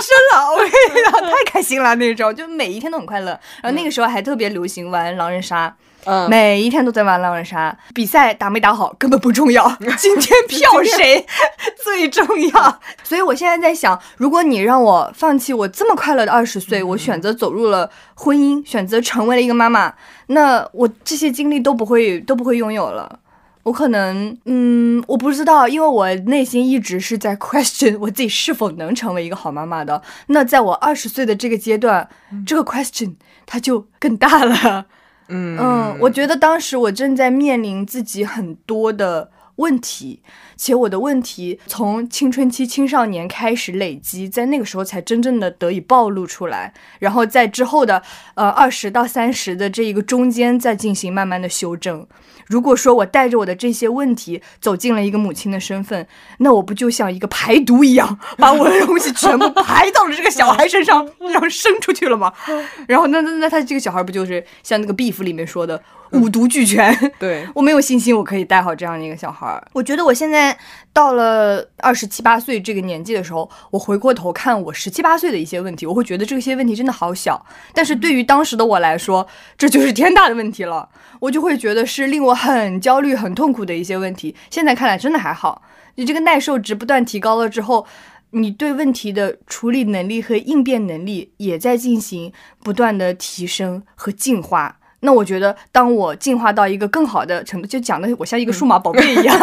[0.01, 3.39] 升了，我跟你讲，太开心了那种，就每一天都很快乐。
[3.63, 7.77] 然后那个时候还特别流行玩狼人杀，嗯，每一天都在玩狼人杀。
[7.95, 9.69] 比赛打没打好根本不重要，
[9.99, 11.27] 今天票谁
[11.85, 12.81] 最重要。
[13.03, 19.93] 所以我现在在想，如果你让我放弃我这么快乐的二十岁，我选择走入了婚姻，选择成为了一个妈妈，
[20.29, 23.19] 那我这些经历都不会都不会拥有了。
[23.65, 30.03] 我可能，嗯，我不知道，因为我内心一直是在 question 我自己是否能成为一个好妈妈的。
[30.29, 32.09] 那在我二十岁的这个阶段，
[32.47, 34.87] 这个 question 它就更大了。
[35.29, 40.23] 嗯嗯，我觉得当时我正在面临自己很多的问题，
[40.59, 48.03] 且我的问题从青春期青少年开始累积，在那个时候才真正的得以暴露出来，然后在之后的
[48.35, 52.07] 呃二十到三十的这一个中间再进行慢慢的修正。
[52.49, 56.07] 如果说我带着我的这些问题走进了一个母亲的身份，
[56.39, 62.33] 那我不就像一个排毒一样，把我的东西全部排到了这个小孩身上， 然后生出去了吗？
[62.89, 67.13] 然后那那那他这个小孩不就是像那个《Beef》里面说的，五毒俱全。
[67.19, 69.63] 对我没有信心，我可以带好这样的一个小孩儿。
[69.75, 70.48] 我觉得我现在
[70.93, 80.89] 到了二十七八岁这个年纪的时候，我回过头看我十七八岁的一些问题，我会觉得这些问题真的好小，但是对于当时的我来说，这就是天大的问题了。
[81.21, 84.35] 我就会觉得是令我很焦虑、很痛苦的一些问题。
[84.51, 85.63] 现在看来真的还好，
[85.97, 87.87] 你这个耐受值不断提高了之后。
[88.33, 92.31] 你对问题的处理能力和应变能力也在进行
[92.63, 94.78] 不断的提升和进化。
[95.01, 99.39] 那我觉得，当我进化到一个更好的程度，就讲的我像一个数码宝贝 一样，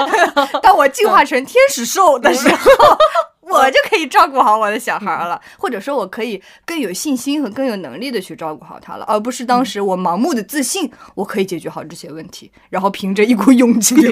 [0.62, 2.96] 当我进化成天使兽的时候，
[3.46, 14.10] 我就可以照顾好我的小孩了，或者说，我可以更有信心和更有能力的去照顾好他了，而不是当时我盲目的自信，我可以解决好这些问题，然后凭着一股勇气去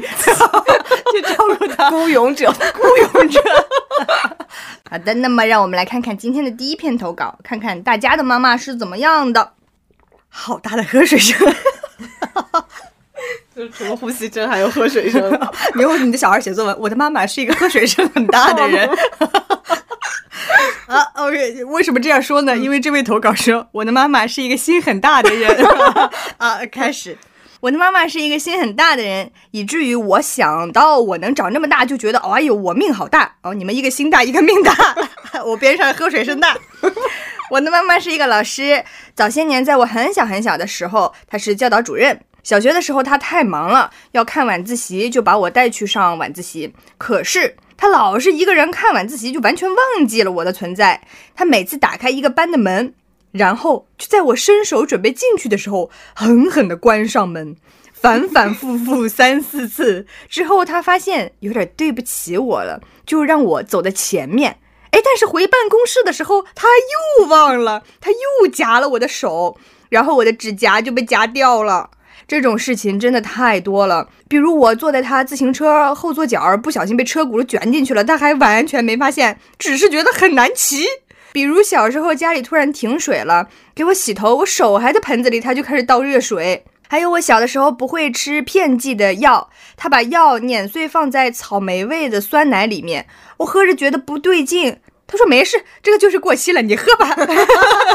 [1.23, 3.41] 照顾他，孤勇者，孤勇者。
[4.91, 9.55] 好的，那么让我们来看看今天的第一篇投稿，看看大家的妈妈是怎么样的。
[10.35, 11.39] 好大的喝水声，
[13.55, 15.23] 就除了呼吸声还有喝水声。
[15.77, 18.89] 你问你的小孩写作文，我的妈妈是一个喝水声很大的人。
[20.87, 22.57] 啊，OK，为什么这样说呢？
[22.57, 25.65] 因为这位投稿说我的妈妈是一个心很大的人。
[26.39, 27.17] 啊，开始。
[27.63, 33.55] 我的妈妈是一个心很大的人，以至于我想到我能长这么大，就觉得哎呦，我命好大哦！
[33.55, 34.75] 你们一个心大，一个命大，
[35.47, 36.57] 我边上喝水声大。
[37.51, 38.83] 我的妈妈是一个老师，
[39.15, 42.21] 早些年在我很小很小的时候，她是教导主任。
[42.43, 46.75] 小学的时候她太忙了，要看晚自习，就把我带去上晚自习。
[46.99, 51.01] 可是她老是一个人看晚自习，就完全忘记了我的存在。
[51.37, 52.93] 她每次打开一个班的门。
[53.33, 57.57] 然后就在我伸手准备进去的时候，狠狠地关上门，
[57.93, 64.59] 反反复复三四次 之后，他发现有点对不起我了，就让我走在前面。
[64.91, 66.69] 哎，但是回办公室的时候，他
[67.19, 69.57] 又忘了，他又夹了我的手，
[69.89, 71.91] 然后我的指甲就被夹掉了。
[72.29, 80.85] 这种事情真的太多了，比如我坐在他自行车后座角，不小心被车轱辘卷进去了，他还完全没发现，只是觉得很难骑。
[81.33, 86.65] 比如小时候家里突然停水了，给我洗头，我手还在盆子里，他就开始倒热水。
[86.89, 93.07] 还有我小的时候不会吃片剂的药，他把药碾碎放在草莓味的酸奶里面，
[93.39, 97.17] 我喝着觉得不对劲，他说没事，这个就是过期了，你喝吧。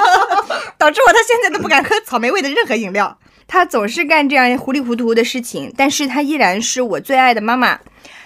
[0.79, 3.19] 导致我到现在都不敢喝草莓味的任何饮料。
[3.47, 7.79] 他总是干这样糊里糊涂的事情，但是他依然是我最爱的妈妈。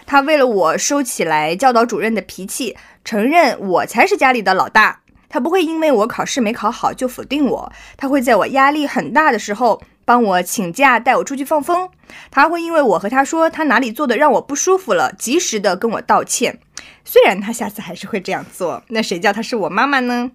[0.05, 5.00] 他为了我收起来教导主任的脾气，承认我才是家里的老大。
[5.31, 11.89] 他不会因为我考试没考好就否定我，他会在我压力很大的时候帮我请假带我出去放风。
[12.29, 16.59] 他会因为我和他说他哪里做的让我不舒服了，及时的跟我道歉。
[17.05, 20.31] 虽然他下次还是会这样做，那谁叫他是我妈妈呢？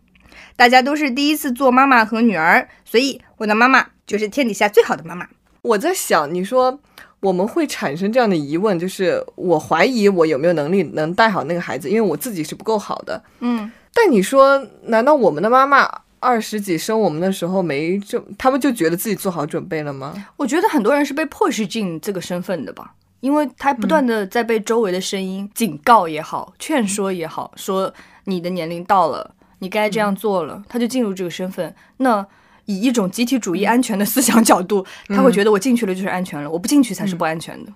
[0.56, 5.28] 大家都是第一次做妈妈和女儿，所以我的妈妈就是天底下最好的妈妈。
[5.60, 6.80] 我在想，你说
[7.20, 13.22] 我们会产生这样的疑问，就是我怀疑我有没有能力能带好那个孩子，因为我自己是不够好的。
[13.40, 13.70] 嗯。
[13.98, 20.12] 但你说，难道我们的妈妈二十几生我们的时候没这他们就觉得自己做好准备了吗？
[20.36, 27.90] 我觉得很多人是被迫使进这个身份的吧，因为他不断的在被周围的声音警告也好、劝说也好，说
[28.24, 31.74] 你的年龄到了，你该这样做了，他就进入这个身份。
[31.96, 32.26] 那
[32.66, 37.72] 以一种集体主义安全的思想角度，他会觉得我进去了就是安全了，我不进去才是不安全的。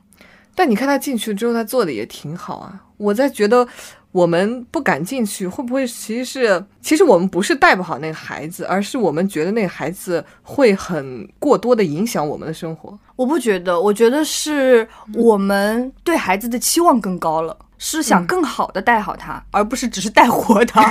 [0.55, 2.85] 但你看他进去之后，他做的也挺好啊。
[2.99, 3.67] 我在觉得。
[4.13, 12.99] 我们不敢进去，会不会其实是其实我们不是带不好那个孩子，而是我们觉得那个孩子会很过多的影响我们的生活。
[13.15, 20.83] 我不觉得，我觉得是我们对孩子的期望更高了，是想更好的带好他，而不是只是带活他。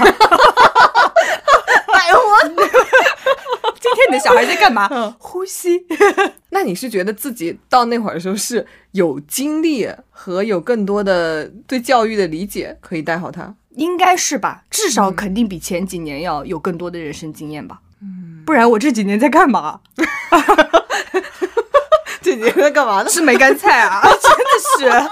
[1.92, 2.20] 带活。
[3.82, 4.88] 今天你的小孩在干嘛？
[5.20, 5.86] 呼吸。
[6.52, 13.56] 那你是觉得自己到那会儿的时候是有精力和有更多的对教育的理解，可以带好他？
[13.76, 17.80] 应该是吧，至少肯定比前几年要有更多的人生经验吧。
[18.02, 19.80] 嗯，不然我这几年在干嘛？
[22.22, 23.10] 这几年在干嘛呢？
[23.10, 24.02] 吃梅干菜啊！
[24.04, 24.20] 真的
[24.78, 25.10] 是，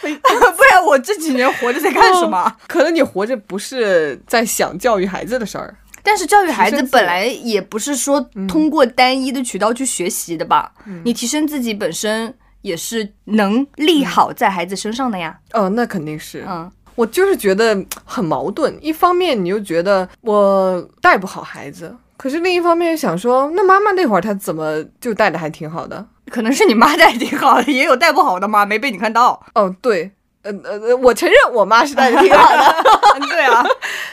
[0.00, 2.54] 不然不然我这几年活着在干什么？
[2.68, 5.74] 可能你活着不是在想教育孩子的事儿。
[6.02, 10.72] 但是教育孩子本来也不是说通过单一的渠道去学习的吧？
[11.04, 15.38] 你提升自己本身也是能力好在孩子身上的呀。
[15.52, 16.44] 哦，那肯定是。
[16.48, 18.76] 嗯，我就是觉得很矛盾。
[18.80, 26.04] 一方面你又觉得我带不好孩子，可是另一方面想说，那妈妈那会儿她怎么就带的还挺好的？
[26.30, 28.64] 可能是你妈带的挺好的，也有带不好的吗？
[28.66, 29.44] 没被你看到。
[29.54, 30.10] 哦，对，
[30.42, 32.74] 呃呃，我承认我妈是带的挺好的。
[33.28, 33.64] 对啊，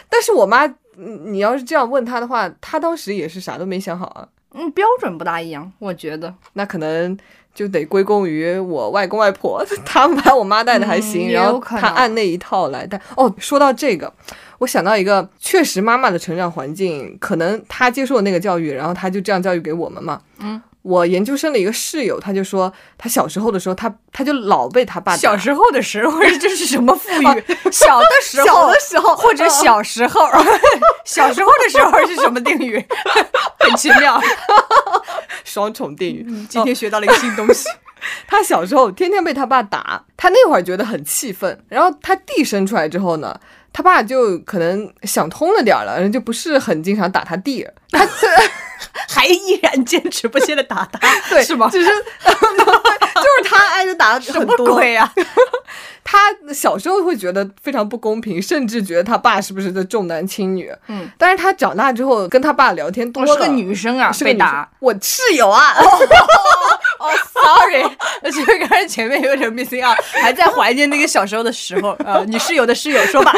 [0.10, 0.72] 但是我妈。
[1.26, 4.28] 你要是这样问他的话，他当时也是啥都没想好啊。
[4.54, 6.34] 嗯，标准不大一样，我觉得。
[6.54, 7.18] 那可能
[7.54, 13.00] 就得归功于我外公外婆， 他们把我妈带的还行，然后他按那一套来带。
[13.16, 14.12] 哦，说到这个，
[14.58, 20.22] 我想到一个，确实妈妈的成长环境，可能她接受的那个教育，然后她就这样教育给我们嘛。
[20.40, 20.60] 嗯。
[20.82, 25.16] 我研究生的一个室友，他就说，他小时候的时候，他他就老被他爸。
[25.16, 27.44] 小时候的时候， 这是什么富裕？
[27.72, 30.22] 小的时候， 小的时候，或者小时候，
[31.04, 32.84] 小时候的时候是什么定语？
[33.60, 34.22] 很奇妙，
[35.44, 36.26] 双重定语。
[36.48, 37.68] 今天学到了一个新东西。
[38.26, 41.62] 他小时候天天被他爸打，他那会儿觉得很气愤。
[41.68, 43.38] 然后他弟生出来之后呢，
[43.74, 47.68] 他爸就可能想通了点儿了，就不是很经常打他弟。
[47.92, 48.08] 他。
[49.10, 51.00] 还依然坚持不懈的打他，
[51.30, 51.70] 对，是吗？
[51.72, 51.90] 只是
[52.26, 54.84] 就是他挨着打很多。
[54.84, 55.12] 呀？
[56.04, 56.18] 他
[56.54, 60.72] 小时候会觉得非常不公平，甚至觉得他爸是不是在重男轻女。
[60.88, 64.70] 嗯，但是他长大之后跟他爸聊天多了，是个女生啊，被打。
[64.80, 65.76] 我室友啊，
[67.00, 67.84] 哦，sorry，
[68.32, 72.24] 其实刚才前面有点 missing 啊，还在怀念那个小时候的时候啊。
[72.28, 73.34] 你室友的室友说吧，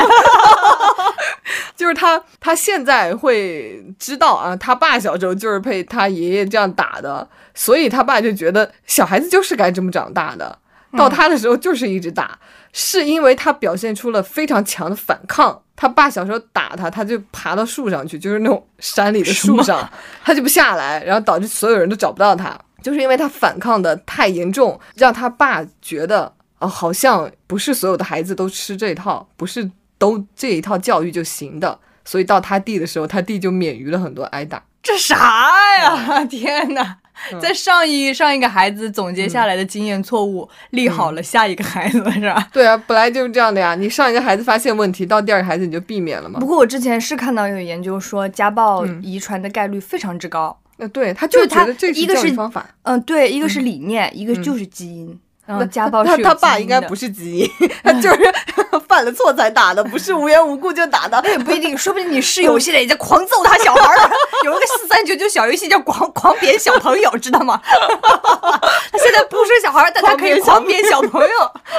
[1.76, 10.58] 就是他，他现在会知道啊，他爸小时候就是被他爷爷这样打的，所以他爸就觉得小孩子就是该这么长大的。
[10.98, 12.38] 到他的时候就是一直打，
[12.74, 15.62] 是因为他表现出了非常强的反抗。
[15.76, 19.90] 他爸小时候打他，他就爬到树上去，就是那种山里的树上，
[20.24, 34.62] 他就不下来，然后导致所有人都找不到他，就是因为他反抗的太严重，让他爸觉得哦，好像不是所有的孩子都吃这套，不是都这一套教育就行的，所以到他弟的时候，他弟就免于了很多挨打。
[34.84, 36.26] 这啥呀？
[36.30, 36.98] 天哪！
[37.40, 42.48] 在上一上一个孩子总结下来的经验错误，利好了下一个孩子是吧？
[42.52, 43.76] 对啊，本来就是这样的呀。
[43.76, 46.40] 你上一个孩子发现问题，到第二个孩子你就避免了嘛。
[46.40, 50.58] 不过我之前是看到有研究说，家暴遗传的概率非常之高。
[50.78, 55.20] 那对他就觉得这一个是方法，嗯，对，一个是理念，一个就是基因。
[55.60, 57.50] 那家暴是他爸应该不是基因，
[57.84, 58.34] 他就是
[58.88, 61.22] 犯了错才打的，不是无缘无故就打的。
[61.30, 64.12] 也不一定， 说不定你室友现在也在狂揍他小孩儿。
[64.44, 67.62] 有一个四三九九小游戏叫“狂狂扁小朋友”，知道吗？
[67.64, 71.30] 他现在不是小孩，但他可以狂扁小朋友。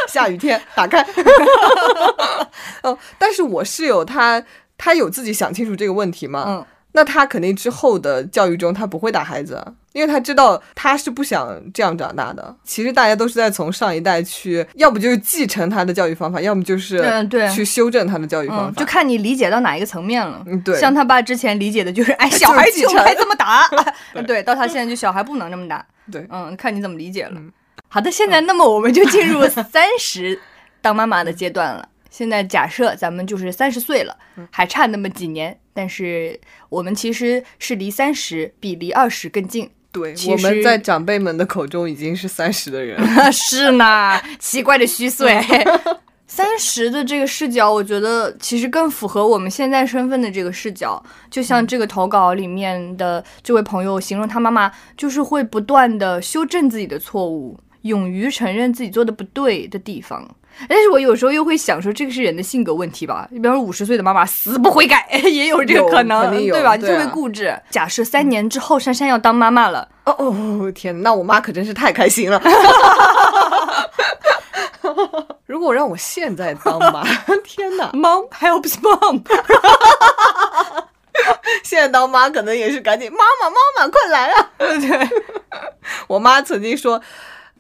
[0.09, 1.05] 下雨天打开。
[2.83, 4.43] 哦，但是我室友他
[4.79, 6.45] 他有自己想清楚这个问题吗？
[6.49, 6.67] 嗯。
[6.93, 12.55] 那他肯定之后的教育中，他不会打孩子，因为他知道他是不想这样长大的。
[12.65, 17.03] 其实大家都是在从上一代去，要不就是继承他的教育方法，要么就是
[17.55, 20.43] 去修正他的教育方法，就看你理解到哪一个层面了。
[20.47, 20.79] 嗯，对。
[20.79, 23.67] 像他爸之前理解的就是，哎，小孩就 该这么打。
[24.27, 25.85] 对，到他现在就小孩不能这么打。
[26.11, 27.41] 对，嗯，看你怎么理解了。
[27.89, 30.39] 好的，现在那么我们就进入三十
[30.83, 31.89] 当妈妈的阶段了。
[32.13, 34.15] 现在假设咱们就是三十岁了，
[34.51, 36.39] 还差那么几年，但是
[36.69, 39.71] 我们其实是离三十比离二十更近。
[39.91, 45.41] 对，我们在长辈们的口中已经是三十的人了 是呢，奇怪的虚岁。
[46.29, 51.03] 三十的这个视角，我觉得其实更符合我们现在身份的这个视角。
[51.31, 60.27] 就像这个投稿里面的这位朋友形容他妈妈，就是会不断的修正自己的错误，勇于承认自己做的不对的地方。
[60.69, 63.27] 但是我有时候又会想说，这个是人的性格问题吧？
[63.31, 66.77] 你比方说五十岁的妈妈死不悔改， 也有这个可能，对吧？
[66.77, 67.55] 你特别固执。
[67.71, 72.41] 假设三年之后珊珊要当妈妈了，哦哦天，那我妈可真是太开心了。
[75.47, 77.03] 如果让我现在当妈，
[77.45, 79.23] 天哪，Mom helps mom。
[81.63, 84.51] 现在当妈可能也是赶紧，妈妈妈妈快来啊！
[84.59, 85.09] 对，
[86.09, 87.01] 我妈曾经说，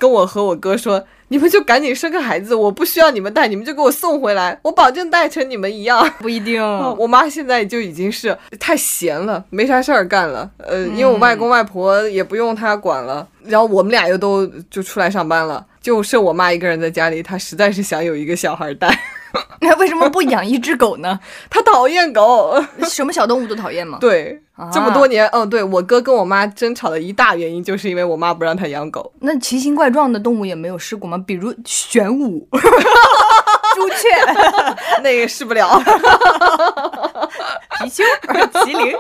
[0.03, 1.05] 跟我和我哥说。
[1.29, 6.07] 你们就赶紧生个孩子，我不需要你们带，你们就给我送回来，我保证带成你们一样。
[6.19, 6.63] 不一定，
[6.99, 10.51] 我妈现在就已经是太闲了，没啥事儿干了。
[10.59, 18.89] 呃，因为我外公外婆也不用她管了，然后我们俩又都就出来上班了，就剩我妈一个人在家里，她实在是想有一个小孩带。
[19.61, 21.19] 那为什么不养一只狗呢？
[21.51, 23.99] 她讨厌狗， 什么小动物都讨厌吗？
[24.01, 24.41] 对。
[24.73, 29.13] 这么多年，嗯，对我哥跟我妈争吵的一大原因，就是因为我妈不让他养狗。
[29.19, 31.19] 那奇形怪状的动物也没有试过吗？
[31.27, 34.09] 比如玄武、朱雀，
[35.03, 35.83] 那个试不了。
[37.81, 38.05] 貔貅、
[38.53, 38.97] 麒麟。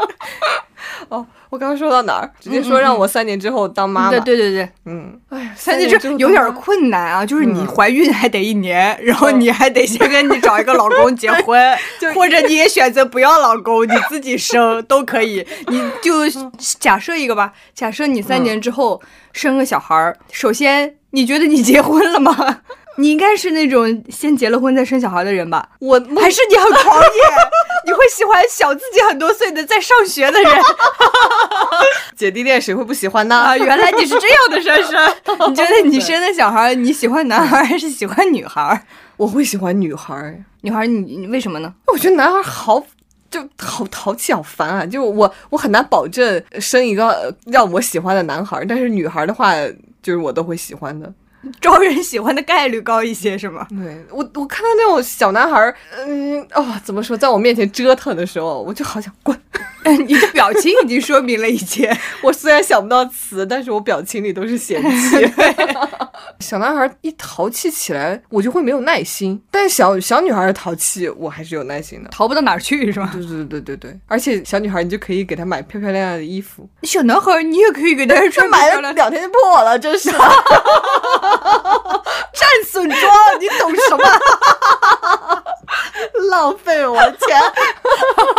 [1.09, 2.31] 哦，我刚刚说到哪儿？
[2.41, 4.11] 直接说让我三年之后当妈妈。
[4.11, 11.77] 对对对对，嗯，哎呀，三年之后有点困难啊，就是你怀孕还得一年，然后你还得先跟你找一个老公结婚，
[12.15, 15.47] 或者你也选择不要老公，你自己生都可以。
[15.69, 16.29] 你就
[16.79, 19.01] 假设一个吧，假设你三年之后
[19.33, 22.61] 生个小孩儿，首先你觉得你结婚了吗？
[22.97, 25.69] 你应该是那种先结了婚再生小孩的人吧？
[25.79, 27.23] 我还是你很狂野，
[27.87, 30.53] 你会喜欢小自己很多岁的在上学的人？
[32.15, 33.37] 姐弟恋谁会不喜欢呢？
[33.37, 35.15] 啊，原来你是这样的珊珊。
[35.49, 38.87] 你觉得你生的小孩，你喜欢男孩还是喜欢女孩？
[39.17, 40.45] 我会喜欢女孩。
[40.61, 41.73] 女孩，你你为什么呢？
[41.87, 42.83] 我觉得男孩好
[43.31, 44.87] 就好淘气，好烦啊！
[44.87, 49.55] 就我我很难保证生一个让我喜欢的男孩，但是女孩的话，
[50.03, 51.13] 就是我都会喜欢的。
[51.61, 53.67] 招人喜欢的概率高一些是吗？
[53.71, 55.75] 对我，我看到那种小男孩，
[56.07, 59.37] 嗯，哦，怎么说，在我面前折腾的时候，我就好想滚。
[60.07, 61.97] 你的表情已经说明了一切。
[62.23, 65.33] 我虽然想不到词，但是我表情里都是嫌弃。
[66.41, 73.11] 小男孩一淘气起来，我就会没有耐心；但小小女孩淘气，我还是有耐心的，淘不到哪儿去，是吧？
[73.13, 73.99] 对对对对对。
[74.07, 80.11] 而且小女孩，你就可以给她买漂漂亮亮的衣服；小男孩，你也可以给他穿买了两天就破了，真是。
[80.11, 80.21] 战
[82.67, 83.01] 损装，
[83.41, 84.05] 你懂什么？
[86.31, 87.39] 浪费我的钱。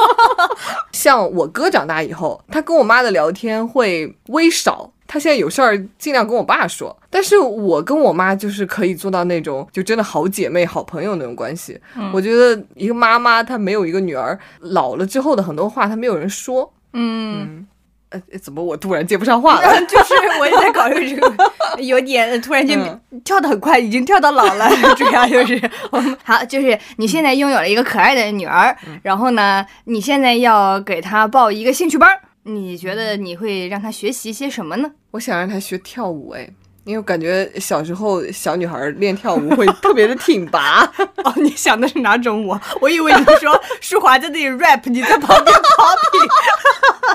[0.92, 4.92] 像我哥长大以后，他跟我妈的聊天会微少。
[5.06, 11.80] 他现在有事儿尽量跟我爸说，但是我跟我妈就是可以做到那种就真的好姐妹、好朋友那种关系。
[12.12, 16.74] 我觉得一个妈妈她没有一个女儿，老了之后的很多话她没有人说。
[16.94, 17.68] 嗯。
[18.14, 19.76] 呃，怎么我突然接不上话了？
[19.90, 21.34] 就是我也在考虑这个，
[21.82, 22.80] 有点突然间
[23.26, 24.70] 跳的很快，已经跳到老了。
[24.96, 25.60] 主要就是
[26.24, 32.10] 好，就是你现在拥有了一个可爱的女儿，然后呢，你现在要给她报一个兴趣班，
[32.44, 34.92] 你觉得你会让她学习些什么呢？
[35.12, 36.48] 我想让她学跳舞，哎，
[36.86, 40.84] 因为我感觉小时候小女孩练跳舞会特别的挺拔。
[41.24, 42.58] 哦，你想的是哪种舞？
[42.82, 46.30] 我以为你说 舒华在那里 rap，你在旁边 popping。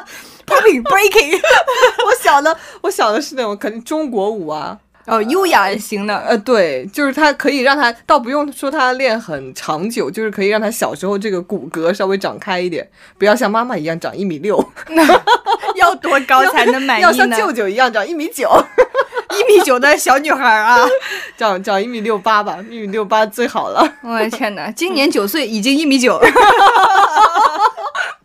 [0.49, 1.39] Popping breaking，
[2.07, 4.79] 我想的，我想的是那种肯定中国舞啊，
[5.09, 12.87] 哦，优雅型的，呃，对，就是他可以让他，倒不用说他练很长久，就是可以让他小时候这个骨骼稍微长开一点，
[13.19, 14.63] 不要像妈妈一样长一米六，
[15.77, 17.09] 要多高才能满意呢？
[17.09, 18.49] 要像舅舅一样长一米九，
[19.39, 20.87] 一米九的小女孩啊，
[21.39, 23.91] 长长一米六八吧，一米六八最好了。
[24.03, 26.21] 我的天哪，今年九岁已经一米九。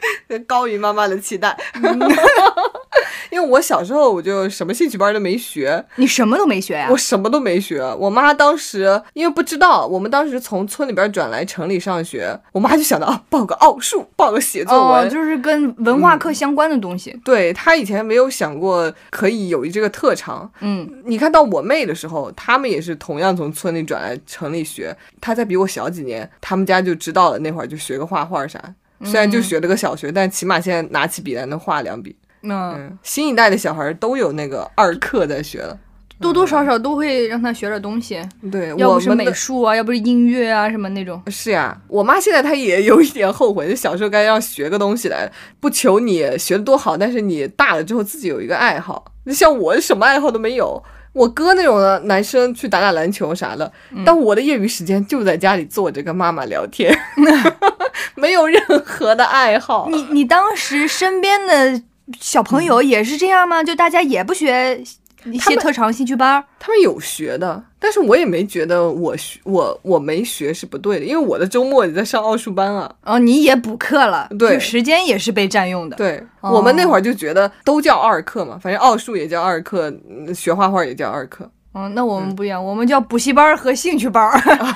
[0.47, 1.57] 高于妈妈的期待，
[3.31, 5.83] 因为我小时候我就什么兴趣班都没学。
[5.95, 6.87] 你什么都没学呀？
[6.91, 7.81] 我什么都没学。
[7.97, 17.19] 我妈当时因为不知道，我们当时从村里边转来城里上学，我妈就想到啊，报个奥数，报个写作文，就是跟文化课相关的东西。
[17.25, 20.51] 对她以前没有想过可以有这个特长。
[20.59, 24.95] 嗯，你看到我妹的时候，他们也是同样从村里转来城里学。
[25.19, 28.59] 她再比我小几年，他们家就知道了，那会儿就学个画画啥。
[29.03, 32.15] 虽然就学了个小学，但起码现在拿起笔来能画两笔。
[32.41, 35.77] 嗯，新一代的小孩都有那个二课在学了，
[36.19, 38.21] 多多少少都会让他学点东西。
[38.51, 41.21] 对，要不是美术啊，要不是音乐啊什么那种。
[41.27, 45.31] 是呀，我妈现在她也 有一点后悔，就小时候该让学个东西来，
[45.61, 49.05] 不求你学的多好，但是你大了之后自己有一个爱好。
[49.27, 50.83] 像我什么爱好都没有。
[51.13, 53.71] 我哥那种的男生去打打篮球啥的，
[54.03, 56.91] 但我的业余时间就在家里坐着跟妈妈聊天，
[58.15, 59.87] 没有任何的爱好。
[59.89, 61.81] 你你当时身边的
[62.19, 63.63] 小朋友也是这样吗？
[63.63, 64.83] 就大家也不学？
[65.31, 72.93] 一些特长兴趣班，他们有学的，但是我也没觉得我学我我没学是不对的，因为我的周末也在上奥数班啊。
[73.05, 75.95] 哦，你也补课了，对，时间也是被占用的。
[75.95, 79.93] 对，我们那会儿就觉得都叫二课嘛，反正奥数也叫二课，
[80.35, 81.49] 学画画也叫二课。
[81.75, 84.31] 嗯，那我们不一样，我们叫补习班和兴趣班，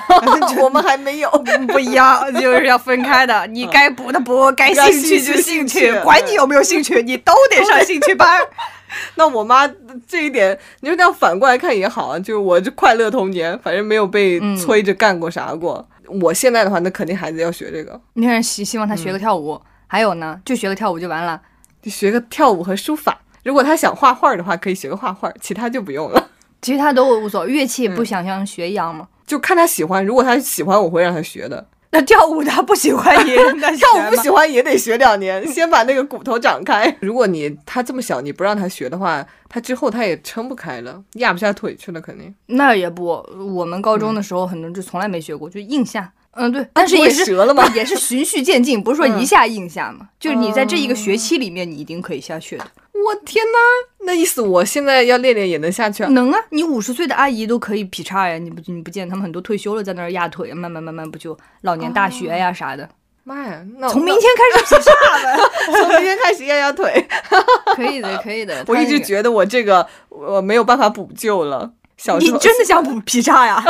[0.60, 1.30] 我们还没有
[1.68, 3.46] 不一样，就是要分开的。
[3.46, 8.40] 你该补的补，该兴趣就兴趣，管你有没有兴趣，你都得上兴趣班。
[9.16, 9.68] 那我妈
[10.08, 15.86] 这一点，你说这样反过来看也好啊，就是我这快乐童年，反正没有被催着干过啥过。
[16.22, 18.00] 我现在的话，那肯定孩子要学这个。
[18.14, 21.40] 你看，希希望他学个跳舞，还有呢，就学个跳舞就完了。
[21.80, 23.20] 就学个跳舞和书法。
[23.44, 26.30] 如果他想画画的话，可以学个画画，其他就不用了。
[26.62, 29.08] 其他都无所谓，乐器不想像学一样吗？
[29.26, 31.66] 就看他喜欢，如果他喜欢，我会让他学的。
[31.90, 36.94] 那跳舞他不喜欢， 也跳舞不喜欢也得学两年，先把那个骨头长开。
[37.00, 42.34] 如果你他这么小，你不让他学的话，他之后他也撑不开了，压不下腿去了，肯定。
[42.46, 43.06] 那也不，
[43.54, 46.12] 我们高中的时候很多就从来没学过，就硬下。
[46.32, 47.66] 嗯，对，但是也是折了吗？
[47.74, 50.08] 也是循序渐进，不是说一下硬下嘛。
[50.20, 52.64] 就是你在这一个学期里面，你一定可以下去的。
[53.04, 53.58] 我天哪，
[54.06, 56.08] 那意思我现在要练练也能下去啊？
[56.10, 58.36] 能啊，你五十岁的阿姨都可以劈叉呀！
[58.38, 62.88] 你不你不见他们很多退休了，在那儿压腿，慢慢慢慢不就老年大学呀啥的？
[63.24, 64.90] 妈呀，那从明天开始劈叉
[65.22, 65.38] 呗，
[65.78, 67.06] 从明天开始压压腿，
[67.76, 68.64] 可以的，可以的。
[68.68, 71.70] 我一直觉得我这个我没有办法补救了。
[71.98, 73.62] 小你真的想补劈叉呀？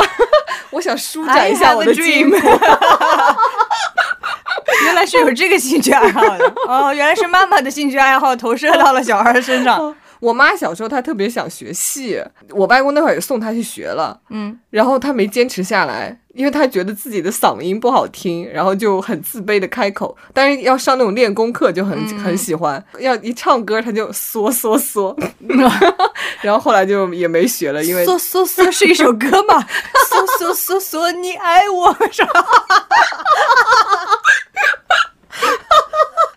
[0.69, 2.37] 我想舒展一下我的筋骨。
[4.85, 6.53] 原来是有这个兴趣爱好的。
[6.67, 9.95] 哦，原来是妈妈的兴趣爱好投射到了小孩身上。
[10.19, 20.15] 我妈小时候她特别想学戏，我外公那会儿也送她去学了，嗯，然后她没坚持下来，因为他觉得自己的嗓音不好听，然后就很自卑的开口。
[20.33, 25.13] 但是要上那种练功课就很很喜欢，要一唱歌他就嗦嗦嗦，
[26.39, 29.59] 然后后来就也没学了，因为嗦嗦嗦是一首歌嘛，
[30.09, 32.45] 嗦嗦嗦嗦你爱我是吧？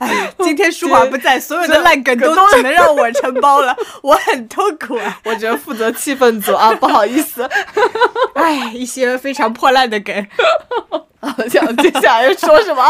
[0.43, 5.21] 今天舒华不在，所有的烂梗都只能让我承包了， 我很痛苦啊！
[5.25, 7.49] 我只能负责气氛组啊， 不好意思。
[8.35, 10.27] 哎，一些非常破烂的梗。
[11.21, 12.85] 好像接下来说什么？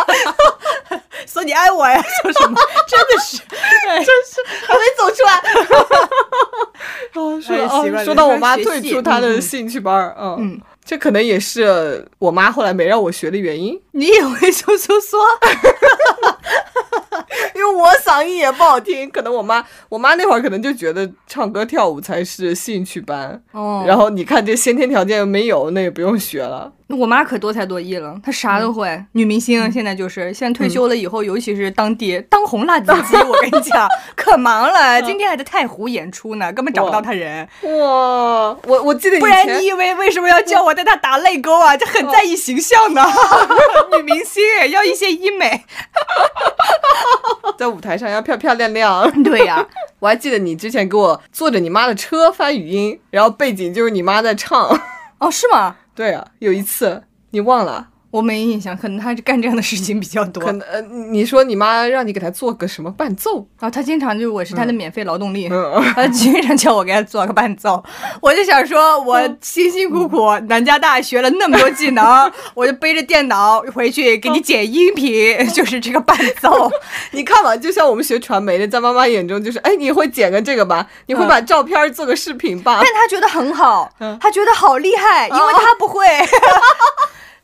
[1.27, 2.03] 说你爱我呀？
[2.23, 2.59] 说什么？
[2.89, 5.43] 真的是，真是还没走出来。
[7.15, 10.59] 哦，说说到我妈退出她的兴趣班嗯。
[10.85, 13.81] 这可能也是我妈后来没让我学的原因。
[13.93, 15.21] 你也会说说说？
[17.63, 23.41] 因为我嗓音也不好听，可能我妈我妈那会儿可能就觉得唱歌跳舞才是兴趣班。
[23.53, 23.85] 哦。
[23.87, 26.73] 然后你看这先天条件没有，那也不用学了。
[26.97, 29.03] 我妈可多才多艺了，她啥都会。
[29.13, 35.01] 女明星现在就是，现在退休了以后，尤其是当爹当红辣子鸡，我跟你讲， 可忙了。
[35.03, 37.49] 今天还在太湖演出呢，根本找不到她人。
[37.63, 41.77] 哇，我我记得，不然你以为为什么要叫我带她打泪沟啊？
[41.77, 43.03] 这很在意形象的
[43.97, 45.65] 女明星，要一些医美，
[47.57, 49.23] 在舞台上要漂漂亮亮。
[49.23, 49.67] 对呀，
[49.99, 54.81] 我还记得你之前给我坐着你妈的车发语音，然后背景就是你妈在唱。
[55.19, 55.77] 哦，是吗？
[55.95, 57.92] 对啊，有一次你忘了。
[58.13, 60.45] 我没印象，可能他干这样的事情比较多。
[60.45, 63.71] 可能呃，你说你妈让你给他做个什么伴奏啊？
[63.71, 65.49] 他经常就我是他的免费劳动力，
[65.97, 67.83] 他经常叫我给他做个伴奏。
[68.21, 76.71] 我就想说，我辛辛苦苦南加大学了那么多技能， 我就背着电脑回去给你剪音频， 就是这个伴奏。
[77.13, 80.87] 你看吧，就像我们学传媒的，在妈妈眼中就是，哎，你会剪个这个吧？
[81.07, 82.79] 你会把照片做个视频吧？
[82.85, 83.91] 但他觉得很好，
[84.21, 86.07] 他觉得好厉害，因为他不会。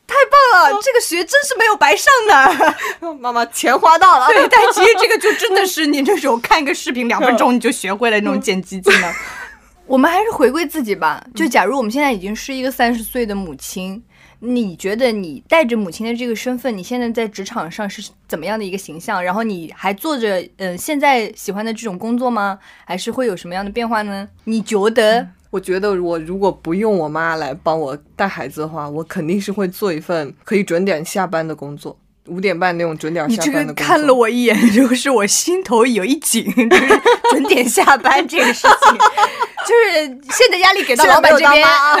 [0.09, 0.15] 太
[0.53, 3.13] 棒了，这个学真是没有白上的。
[3.19, 4.27] 妈妈钱花到了。
[4.27, 9.13] 对，但其实这个就真的是你这种看一个视频两分钟你就学会了那种剪辑技能。
[9.85, 11.23] 我们还是回归自己吧。
[11.35, 14.03] 就假如我们现在已经是一个三十岁的母亲，
[14.39, 19.23] 你觉得你带着母亲的这个身份，你现在在职场上是怎么样的一个形象？
[19.23, 22.59] 然后你还做着嗯现在喜欢的这种工作吗？
[22.85, 24.27] 还是会有什么样的变化呢？
[24.43, 25.27] 你觉得？
[25.51, 31.97] 我觉得我如果不用我妈来帮我带孩子的话，我肯定是会做一份可以准点下班的工作，
[32.27, 33.85] 五点半那种准点下班的工作。
[33.85, 38.97] 看了我一眼， 就是我心头有一紧， 就是准点下班这个事情，
[39.65, 41.97] 就是现在压力给到老板这边啊，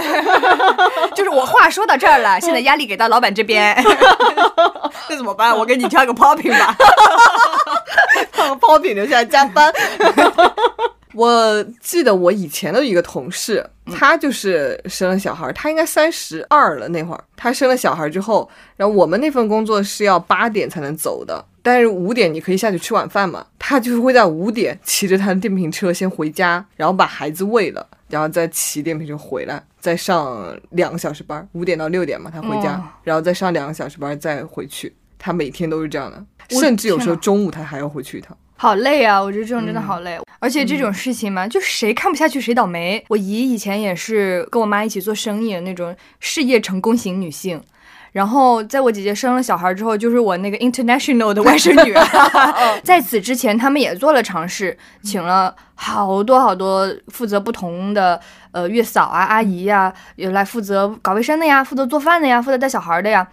[1.15, 3.75] 就是我话说到这儿了，现在压力给到老板这边，
[5.09, 5.57] 那怎么办？
[5.57, 6.75] 我给你挑个 popping 吧，
[8.31, 9.73] 挑个 popping 留下来加班。
[11.13, 17.23] 我记得我以前的一个同事，他就是生了小孩，他应该三十二了那会儿。
[17.35, 23.45] 他生了小孩之后，然后我们那份工作是要八点才能走的，但是五点你可以下去吃晚饭嘛。
[23.57, 34.95] 他就是会在五点骑着他的电瓶车先回家，然后把孩子喂了，然后再骑电瓶车回来，再上两个小时班，五点到六点嘛，他回家，然后再上两个小时班再回去。
[35.17, 36.23] 他每天都是这样的，
[36.59, 38.37] 甚至有时候中午他还要回去一趟。
[38.61, 39.17] 好累啊！
[39.23, 43.01] 我觉得这种真的好累，而且这种事情嘛，就谁看不下去谁倒霉。
[43.07, 47.63] 我姨以前也是跟我妈一起做生意的那种事业成功型女性，
[48.11, 51.95] 然后在我姐姐生了小孩之后，就是我那个 international 的外甥女。
[52.83, 58.19] 在此之前，他们也做了尝试，请了好多好多负责不同的
[58.51, 63.25] 呃月嫂啊、阿姨呀，有来负责搞卫生的呀，负责做饭的呀，负责带小孩的呀，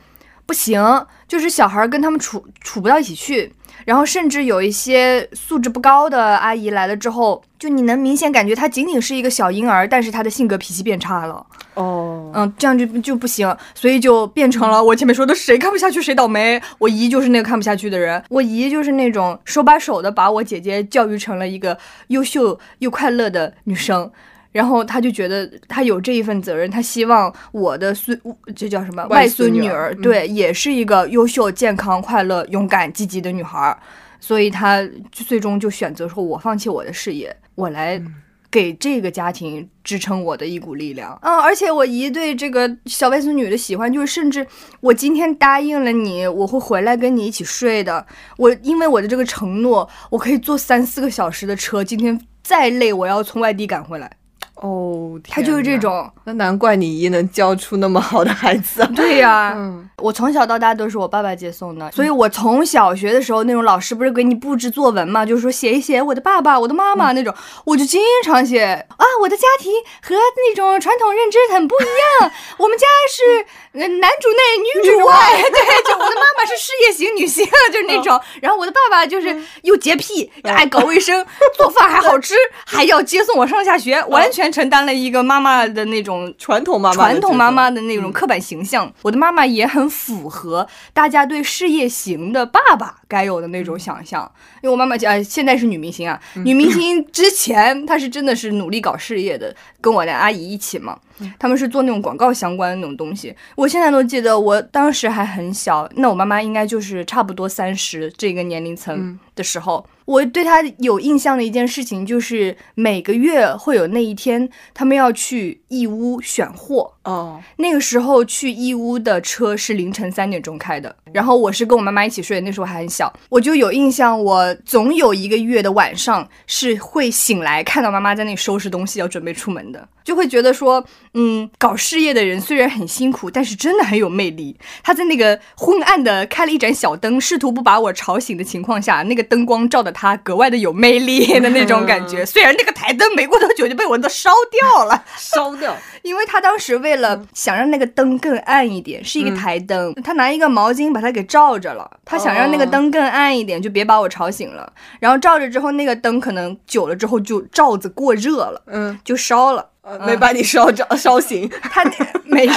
[0.47, 0.81] 不行，
[1.29, 3.53] 就是小孩跟他们处处不到一起去。
[3.85, 11.47] 然后甚至有一些素质不高的阿姨来了之后，就你能明显感觉她仅仅是一个小婴儿，但是她的性格脾气变差了。
[11.75, 16.61] 哦，嗯，这样就就不行，所以就变成了我前面说的谁看不下去谁倒霉。
[16.79, 21.79] 我姨就是那个看不下去的人，我姨就是那种手把手的把我姐姐教育成了一个
[22.09, 24.11] 优秀又快乐的女生。
[24.57, 28.19] 然后他就觉得他有这一份责任，他希望我的孙，
[28.55, 33.79] 这叫什么外孙女儿，对，也是一个优秀、健康、快乐、勇敢、积极的女孩。
[34.19, 34.83] 所以他
[35.13, 38.03] 最终就选择说，我放弃我的事业，我来
[38.51, 41.17] 给这个家庭支撑我的一股力量。
[41.21, 44.45] 嗯，而且我姨对这个小外孙女的喜欢，就是甚至
[44.81, 48.05] 我今天答应了你，我会回来跟你一起睡的。
[48.39, 54.11] 我因为我的这个承诺，我可以坐三四个小时的车，今天再累，我要从外地赶回来。
[54.57, 58.87] 哦，他就是这种，那难怪你姨能教出那么好的孩子。
[58.97, 67.35] 对呀， 嗯，我从小到大都是我爸爸接送的，所以我从小学的时候，那种老师不是给你布置作文嘛，就是说写一写我的爸爸、我的妈妈那种，
[67.67, 68.65] 我就经常写
[68.97, 69.71] 啊，我的家庭
[70.03, 71.85] 和那种传统认知很不一
[72.25, 81.27] 样， 我们家是男主内女主外，对，就我的妈妈是事业型女性，就是那种，然后我的爸爸就是又洁癖，爱搞卫生，
[81.59, 82.35] 做饭还好吃，
[82.65, 84.46] 还要接送我上下学，完全。
[84.51, 94.31] 承担了一个妈妈的那种传统妈妈传统妈妈的那种刻板形象，我的妈妈也很符合大家对事业型的爸爸该有的那种想象。
[94.63, 100.99] 因为我妈妈呃现在是女明星啊，女明星之前她是真的是努力搞事业的，跟我的阿姨一起嘛，
[101.39, 103.35] 他们是做那种广告相关的那种东西。
[103.55, 109.87] 我现在都记得，我当时还很小，那我妈妈应该就是差不多三十这个年龄层的时候。
[110.07, 116.93] 我对他有印象的一件事情，就是每个月会有那一天，他们要去义乌选货。
[117.03, 122.89] 哦，那个时候去义乌的车是凌晨三点钟开的，然后我是跟我妈妈一起睡，那时候还很
[123.29, 130.85] 我就有印象，我总有一个月的晚上是会醒来，看到妈妈在那里收拾东西，要准备出门的，就会觉得说，
[131.15, 134.57] 嗯，搞事业的人虽然很辛苦，但是真的很有魅力。
[134.85, 142.25] 他在那个昏暗的开了一盏小灯，试图不把我吵醒的情况下，那个灯光照的他格外的有魅力 的那种感觉。
[142.25, 151.91] 虽然那个台灯没过多久就被我都烧掉了，烧掉，因为他当时为了想让那个灯更暗一点，是一个台灯，他拿一个毛巾把它给罩着了。
[152.05, 154.73] 他想让那个灯更暗一点，就别把我吵醒了。
[155.01, 159.67] 然后罩着之后，那个灯可能久了之后就罩子过热了，嗯，就烧了，
[160.05, 161.49] 没把你烧着烧醒。
[161.73, 161.85] 他
[162.25, 162.49] 没，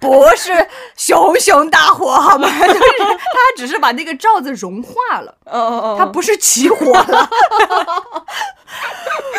[0.00, 2.48] 不是熊熊大火好吗？
[2.66, 7.30] 就是他只是把那个罩子融化了，哦哦哦，他不是起火了，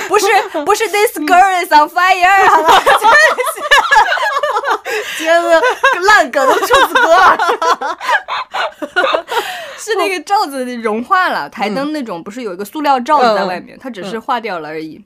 [0.07, 0.25] 不是
[0.65, 2.69] 不是 This girl is on fire，好吗？
[5.17, 5.61] 接着
[6.01, 7.37] 烂梗的兔子哥，
[9.77, 15.03] 是那个罩子融化了，台灯那种不是有一个塑料罩子在外面，它只是化掉了而已。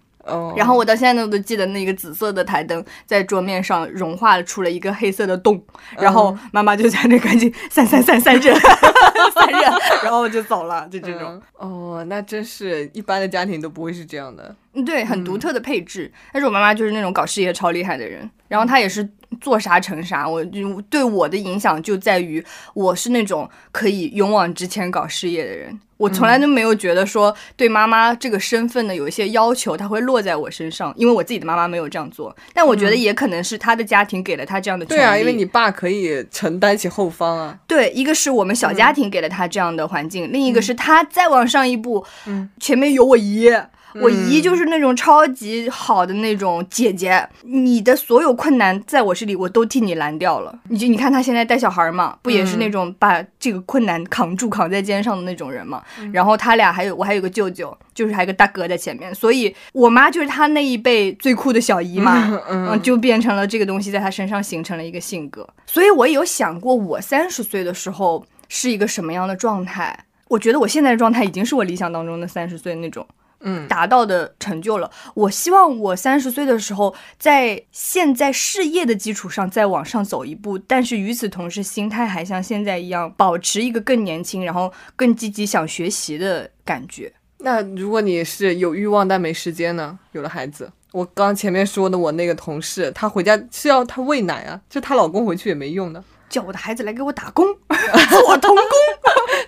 [0.55, 5.61] 然后我到现在都记得那个紫色的台灯在桌面上融化出了一个黑色的洞，
[5.97, 9.61] 然后妈妈就在那赶紧散散散散热散热，
[10.03, 11.41] 然后就走了，就这种。
[11.57, 14.55] 哦，那真是一般的家庭都不会是这样的。
[14.73, 16.11] 嗯，对，很独特的配置。
[16.31, 19.09] 但是我妈妈就是那种搞事业超厉害的人，然后她也是。
[19.41, 25.79] 做啥成啥，我就对我的影响就在于我是那种可以勇往直前搞事业的人。
[25.97, 32.35] 我从来都没有觉得说对妈妈这个身份的有一些要求，他会落在我身上，因为我自己的妈妈没有这样做。
[32.53, 35.01] 但我觉得也可能是他的家庭给了他这样的权利。
[35.01, 37.57] 对啊，因为你爸可以承担起后方啊。
[37.65, 43.67] 对，一个是我们小家庭给了他这样的环境，另一个是他再往上一步，嗯，前面有我爷。
[43.95, 50.59] 我姨就是那种超级好的那种姐姐，你的所有困难在我这里，我都替你拦掉了。
[50.69, 55.81] 你就你看她现在带小孩嘛，不也是那种把这个困难扛住、扛在肩上的那种人嘛？
[56.11, 65.47] 然后他俩还有我还有个舅舅，就是还有个大哥在前面，所以我妈就是她那一辈最酷的小姨嘛，嗯，就变成了这个东西在她身上形成了一个性格。
[65.65, 70.05] 所以我有想过，我三十岁的时候是一个什么样的状态？
[70.27, 73.05] 我觉得我现在的状态已经是我理想当中的三十岁那种。
[73.41, 74.89] 嗯，达到的成就了。
[75.13, 87.13] 我希望我三十岁的时候，在现在事业的基础上再往上走一步，但是与此同时，心态还像现在一样，保持一个更年轻，然后更积极想学习的感觉。
[87.39, 89.99] 那如果你是有欲望但没时间呢？
[90.13, 96.03] 有了孩子，我刚前面说的我那个同事，她回家是要她喂奶啊，就她老公回去也没用的。
[96.29, 97.45] 叫我的孩子来给我打工，
[98.09, 98.65] 做童工，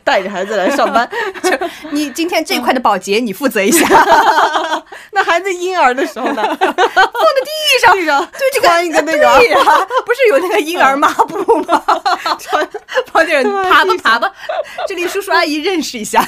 [0.10, 1.07] 带着孩子来上班。
[1.43, 1.51] 就
[1.91, 3.88] 你今天这块的保洁你负责一下。
[5.14, 6.43] 那孩子婴儿的时候呢？
[6.43, 9.28] 放在地上，地上，对，穿一个那个，
[10.03, 11.84] 不是有那个婴儿抹布吗？
[12.39, 12.68] 穿，
[13.14, 14.32] 放点爬吧爬吧。
[14.88, 16.28] 这里叔叔阿姨认识一下。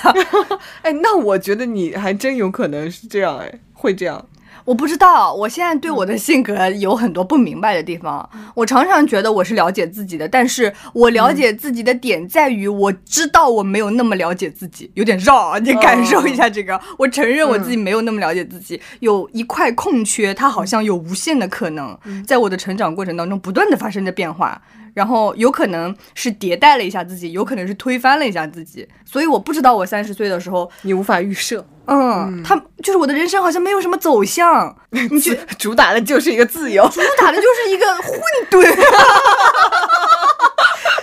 [0.84, 4.24] 哎，那我觉得你还真有可能是这样，哎，会这样。
[4.66, 8.30] 我不知道，我现在对我的性格有很多不明白的地方。
[8.56, 15.58] 我常常觉得我是了解自己的，但是我了解自己的点在于，我知道我没有那么了解自己，有点绕。
[15.60, 24.62] 你感受一下这个，我承认我自己没有那么了解自己，有一块空缺，它好像有无限的可能，在我的成长过程当中不断的发生着变化。
[24.94, 31.66] 然后有可能是迭代了一下自己，有可能是推翻了一下自己，所以我不知道我三十岁的时候，你无法预设。
[31.86, 34.74] 嗯，他就是我的人生好像没有什么走向，
[35.12, 38.14] 你主主打的就是一个自由，主打的就是一个 混
[38.50, 38.62] 沌，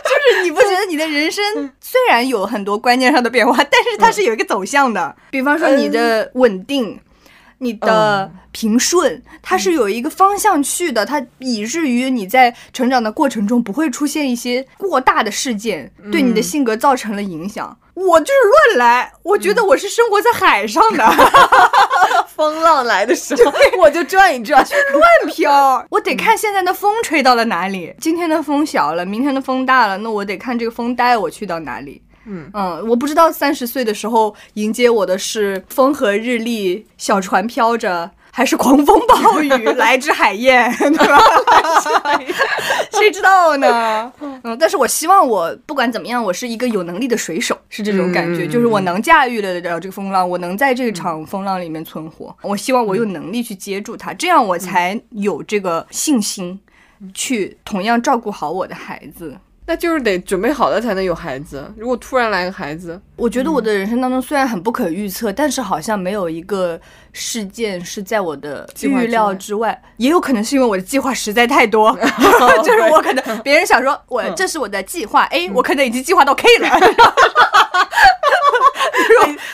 [0.04, 6.98] 就是你不觉得你的人生虽然有很多观念上的变化，但是它是有一个走向的，比方说你的稳定。
[7.58, 17.76] 你的平顺，它是有一个方向去的，它以至于你在成长的过程中不会出现一些过大的事件，对你的性格造成了影响。
[17.94, 21.04] 我就是乱来，我觉得我是生活在海上的，
[22.36, 25.02] 风浪来的时候 我就转一转，就乱
[25.34, 25.84] 飘。
[25.90, 32.00] 我得看现在的风吹到了哪里，今天的风小了，明天的风大了，那我得看这个风带我去到哪里。
[32.28, 38.10] 嗯嗯，我不知道三十岁的时候迎接我的是风和日丽，小船飘着。
[38.30, 41.18] 还是狂风暴雨，来只海燕， 对吧？
[42.92, 44.12] 谁知道呢？
[44.20, 52.36] 嗯，但是我希望我不管怎么样，我是一个有能力的水手，是这种感觉，就是我能驾驭得了这个风浪，我能在这场风浪里面存活。
[52.42, 56.60] 我希望我有能力去接住它，这样我才有这个信心
[57.12, 59.36] 去同样照顾好我的孩子。
[59.68, 61.70] 那就是得准备好了才能有孩子。
[61.76, 66.80] 如果突然来个孩子，我觉得我的人生当中虽然很不可预测，但是好像没有一个
[67.12, 69.78] 事件是在我的预料之外。
[69.98, 71.94] 也有可能是因为我的计划实在太多，
[72.64, 76.70] 就是我可能 别人想说我这是我的计划 A，我可能已经计划到 K 了。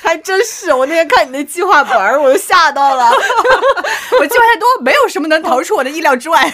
[0.05, 3.11] 还真是，我那天看你那计划本儿，我就吓到了。
[4.21, 6.49] 我计划太多，没有什么能逃出我的意料之外。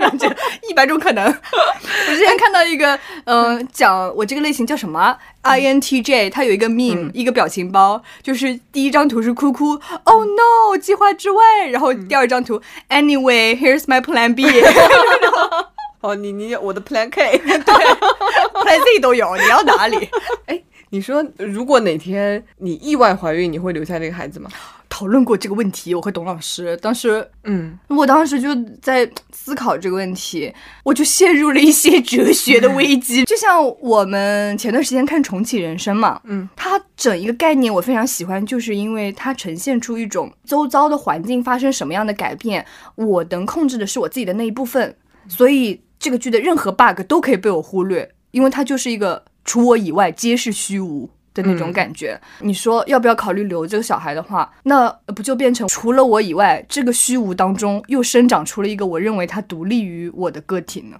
[0.00, 0.34] 感 觉
[0.68, 1.26] 一百种可能。
[1.26, 11.42] 我之前看到一个，嗯，讲我这个类型叫什么？INTJ，它有一个 meme，一个表情包，就是第一张图是哭哭，Oh no，计划之外。
[11.70, 14.46] 然后第二张图，Anyway，here's my plan B。
[16.00, 20.08] 哦，你你我的 Plan K，对，Plan Z 都有，你要哪里？
[20.46, 20.62] 哎。
[20.92, 24.50] 你说，如果哪天你意外怀孕，你会留下这个孩子吗？
[24.88, 28.48] 讨论过这个问题，我和董老师当时，嗯，我当时就
[28.82, 33.24] 在思考这个问题，我就陷入了一些哲学的危机。
[33.24, 42.66] 就像我们前段时间看《重启人生》嘛，嗯，它整一个概念我非常喜欢，就是因为它呈现出一种周遭的环境发生什么样的改变，
[42.96, 44.96] 我能控制的是我自己的那一部分，
[45.28, 49.24] 所以这个剧的任何 bug 都可以被我忽略，因为它就是一个。
[49.44, 52.20] 除我以外皆是虚无的那种感觉。
[52.40, 60.98] 你说要不要考虑留这个小孩的话，那不就变成除了我以外，这个虚无当中又生长出了一个我认为他独立于我的个体呢？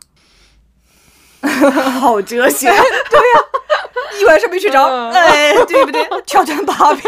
[2.01, 2.81] 好哲学， 对呀，
[4.21, 6.07] 一晚上没睡着，哎，对不对？
[6.27, 7.03] 挑战芭比。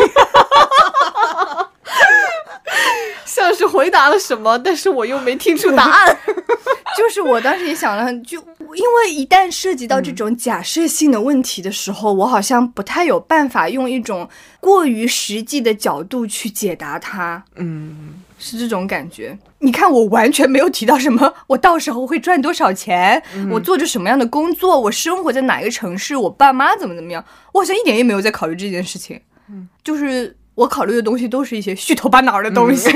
[3.35, 6.19] 像是回答了什么，但是我又没听出答案。
[6.99, 8.39] 就是我当时也想了很，就
[8.75, 14.29] 因为一旦涉及到这种假设性的问题的时候，我好像不太有办法用一种
[14.61, 17.43] 过于实际的角度去解答它。
[17.57, 19.39] 嗯，是这种感觉。
[19.61, 29.19] 你看，我完全没有提到什么，我到时候会赚多少钱，我做着什么样的工作，我生活在哪个城市，我爸妈怎么怎么样，我好像一点也没有在考虑这件事情。
[29.49, 30.37] 嗯，就是。
[30.55, 32.91] 我考虑的东西都是一些虚头巴脑的东西，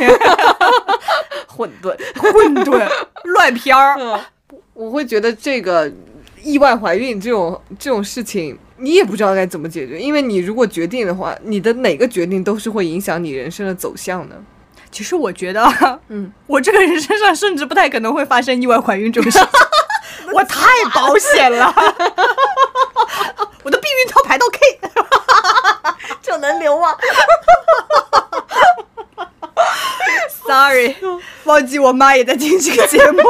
[1.49, 2.87] 混沌、混沌、
[3.25, 3.97] 乱片儿。
[4.75, 5.91] 我会觉得这个
[6.43, 14.37] 意外怀孕这种这种事情，你也不知道该怎么解决，因为你如果决定的话，你的哪个决定都是会影响你人生的走向的。
[14.91, 15.67] 其实我觉得，
[16.09, 19.49] 嗯， 我这个人身上甚至不太可能会发生意外怀孕这种事情，
[20.35, 21.75] 我太保险了，
[23.63, 24.86] 我的避孕套排到 K。
[26.37, 26.95] 就能留啊
[30.47, 30.95] ！Sorry，
[31.45, 33.22] 忘记我妈也在听这个节目。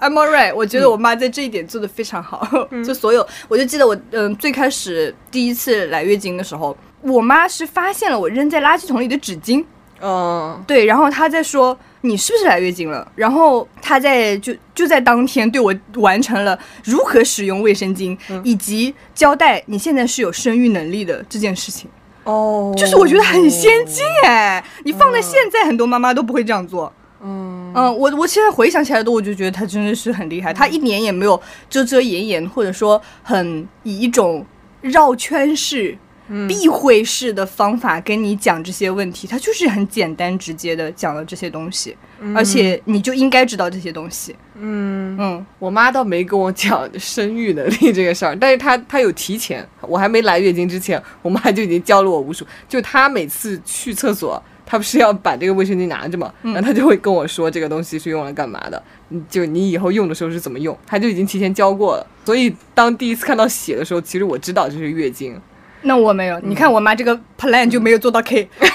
[0.00, 2.44] I'm alright，我觉得我妈在这一点做的非常好。
[2.84, 9.64] 就所有，我就记得我嗯最开始第一次来月经的时候，我妈是发现了我扔在垃圾桶里的纸巾。
[10.00, 11.78] 嗯，对，然后他在说。
[12.02, 13.10] 你是不是来月经了？
[13.16, 21.90] 然后他在就就在当天对我完成了如何使用卫生巾，以及交代你现在是有生育能力的这件事情。
[22.22, 26.92] 哦，就是我觉得很先进哎，你放在现在很多妈妈都不会这样做。
[27.20, 30.54] 嗯嗯，我我现在回想起来都，我就觉得他真的是很厉害。
[30.54, 34.46] 他一点也没有遮遮掩掩，或者说很以一种
[34.80, 35.98] 绕圈式。
[36.48, 41.96] 避讳式的方法跟你讲这些问题，他就是很简单直接的讲了这些东西，
[42.34, 44.34] 而且你就应该知道这些东西。
[44.58, 52.44] 嗯嗯，我妈倒没跟我讲生育能力这个事儿，但是她她有提前，我还没来月经之前，我妈就已经教了我无数。
[52.68, 58.82] 就她每次去厕所，她不是要把这个卫生巾拿着嘛，然后她就会跟我说这个东西是用来干嘛的，
[59.28, 62.06] 就你以后用的时候是怎么用，她就已经提前教过了。
[62.24, 65.38] 所以当第一次看到血的时候，其实我知道这是月经。
[65.86, 68.70] 那我没有，你看我妈这个 plan 就没有做到 K，真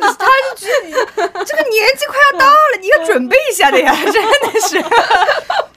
[0.00, 4.78] 的，她就觉得这个年纪快要到了，你要准备一下的呀， 真的是。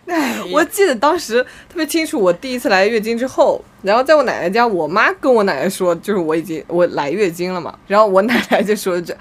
[0.06, 9.18] 哎我记得当时特别清楚，我第一次来月经之后，然后在我奶奶家，我妈跟我奶奶说，就是我已经我来月经了嘛，然后我奶奶就说这，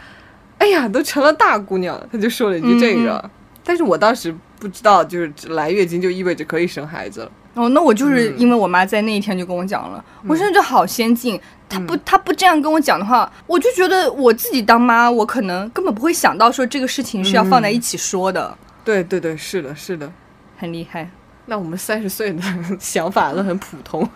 [0.58, 3.30] 哎呀，都成了大姑娘了，她就说了一句这个，
[3.64, 7.30] 但是我当时不知道，就是来月经就意味着可以生孩子了。
[7.56, 11.40] 哦，那我就是因为我妈在那一天就跟我讲了，我现在就好先进。
[11.68, 18.56] 她不，她不这样跟我讲的话，我就觉得我自己当妈，我可能根本不会想到说这个事情是要放在一起说的。
[18.84, 20.12] 对对对，是的，是的，
[20.56, 21.10] 很厉害。
[21.46, 22.42] 那我们三十岁的
[22.78, 24.08] 想法都很普通。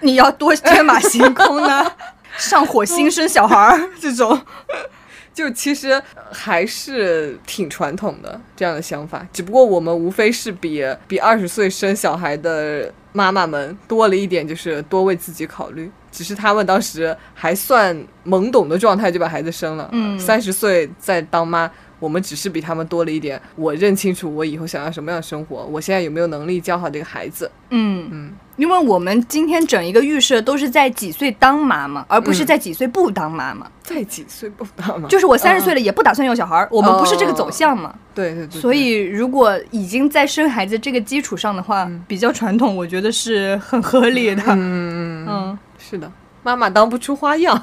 [0.00, 1.90] 你要多天马行空呢，
[2.38, 4.38] 上火星生小孩儿这种。
[5.36, 15.90] 就其实还是挺传统的这样的想法，只不过我们无非是比比二十岁生小孩的妈妈们多了一点，就是多为自己考虑。
[16.10, 21.70] 只是他们当时还算懵懂的状态就把孩子生了，嗯，三十岁再当妈。
[21.98, 27.50] 我们只是比他们多了一点，我认清楚我以后想要什么样的生活，我现在有没有能力教好这个孩子？
[27.70, 33.70] 嗯嗯，因为我们今天整一个预设都是在几岁当妈妈，而不是在几岁不当妈妈。
[33.82, 35.08] 在几岁不当妈？
[35.08, 37.94] 就是我三十岁了也不打算要小孩儿，我们不是这个走向嘛？
[38.14, 38.60] 对对对。
[38.60, 44.42] 所以如果已经在生孩子这个基础上的话，比较传统，我觉得是很合理的。
[44.48, 46.10] 嗯嗯嗯，是的。
[46.46, 47.60] 妈妈当不出花样，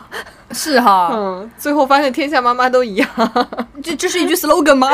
[0.51, 3.07] 是哈，嗯，最后发现天下妈妈都一样，
[3.81, 4.91] 这这是一句 slogan 吗？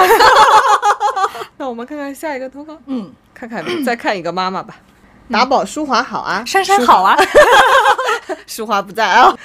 [1.57, 4.75] 那我们看看下一个投稿，嗯，看看再看一个妈妈吧。
[5.31, 7.17] 打宝淑华好啊，珊珊好啊，
[8.45, 9.35] 淑华不在啊。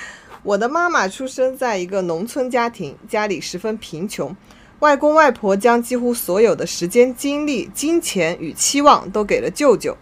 [0.43, 4.37] 我的妈妈出生在一个农村家庭，家里十分贫穷，
[4.81, 9.97] 外公外婆将几乎所有的时间、精力、金钱与期望都给了舅舅。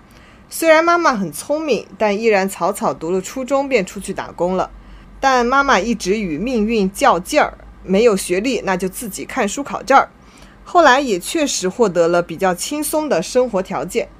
[0.55, 4.70] 虽然妈妈很聪明，但依然草草读了初中便出去打工了。
[5.18, 10.11] 但妈妈一直与命运较劲儿，没有学历那就自己看书考证儿。
[10.62, 14.11] 后来也确实获得了比较轻松的生活条件。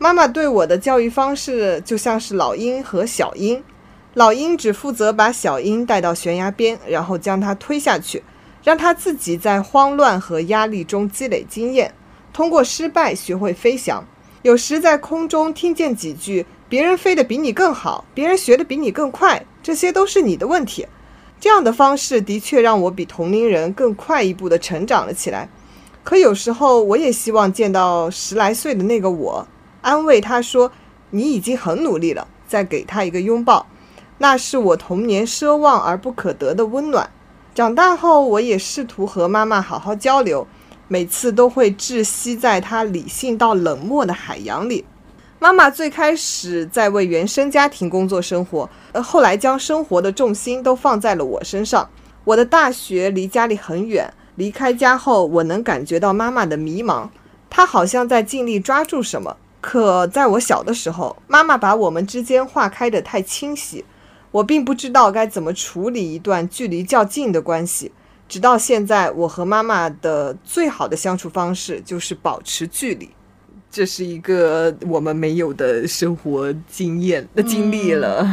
[0.00, 3.62] 妈妈对我的教育方式就像是老鹰和小鹰，
[4.14, 8.24] 老鹰只负责把小鹰带到悬崖边，然后将它推下去，
[8.64, 11.94] 让它自己在慌乱和压力中积累经验，
[12.32, 14.04] 通过失败学会飞翔。
[14.42, 20.86] 有时在空中听见几句“别人飞得比你更好，别人学得比你更快”，这些都是你的问题。
[21.40, 25.48] 这样的方式的确让我比同龄人更快一步地成长了起来。
[26.04, 29.46] 可有时候我也希望见到十来岁的那个我，
[29.82, 30.70] 安慰他说
[31.10, 33.66] ：“你已经很努力了。”再给他一个拥抱，
[34.16, 37.10] 那是我童年奢望而不可得的温暖。
[37.54, 40.46] 长大后，我也试图和妈妈好好交流。
[40.88, 44.84] 每次都会窒息在他理性到冷漠的海洋里。
[45.38, 51.88] 妈妈最开始在为原生家庭工作生活，呃，后来将生活的重心都放在了我身上。
[52.24, 57.08] 我的大学离家里很远，离开家后，我能感觉到妈妈的迷茫。
[57.48, 63.84] 她好像在尽力抓住什么，可在我小的时候，妈妈把我们之间划开的太清晰，
[64.32, 67.92] 我并不知道该怎么处理一段距离较近的关系。
[68.28, 73.08] 直到现在，我和妈妈的最好的相处方式就是保持距离。
[73.70, 78.26] 这是一个我们没有的生活经验的经历了。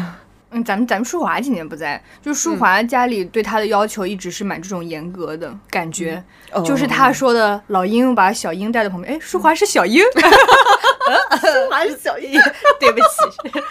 [0.52, 6.24] 嗯，咱们咱们淑华今年不在，就淑华家里对她的要求一直是蛮这种严格的感觉。
[6.64, 12.40] 就是他说的老鹰把小鹰带到旁边，哎，淑华是小鹰，淑华是小鹰，
[12.80, 13.62] 对不起。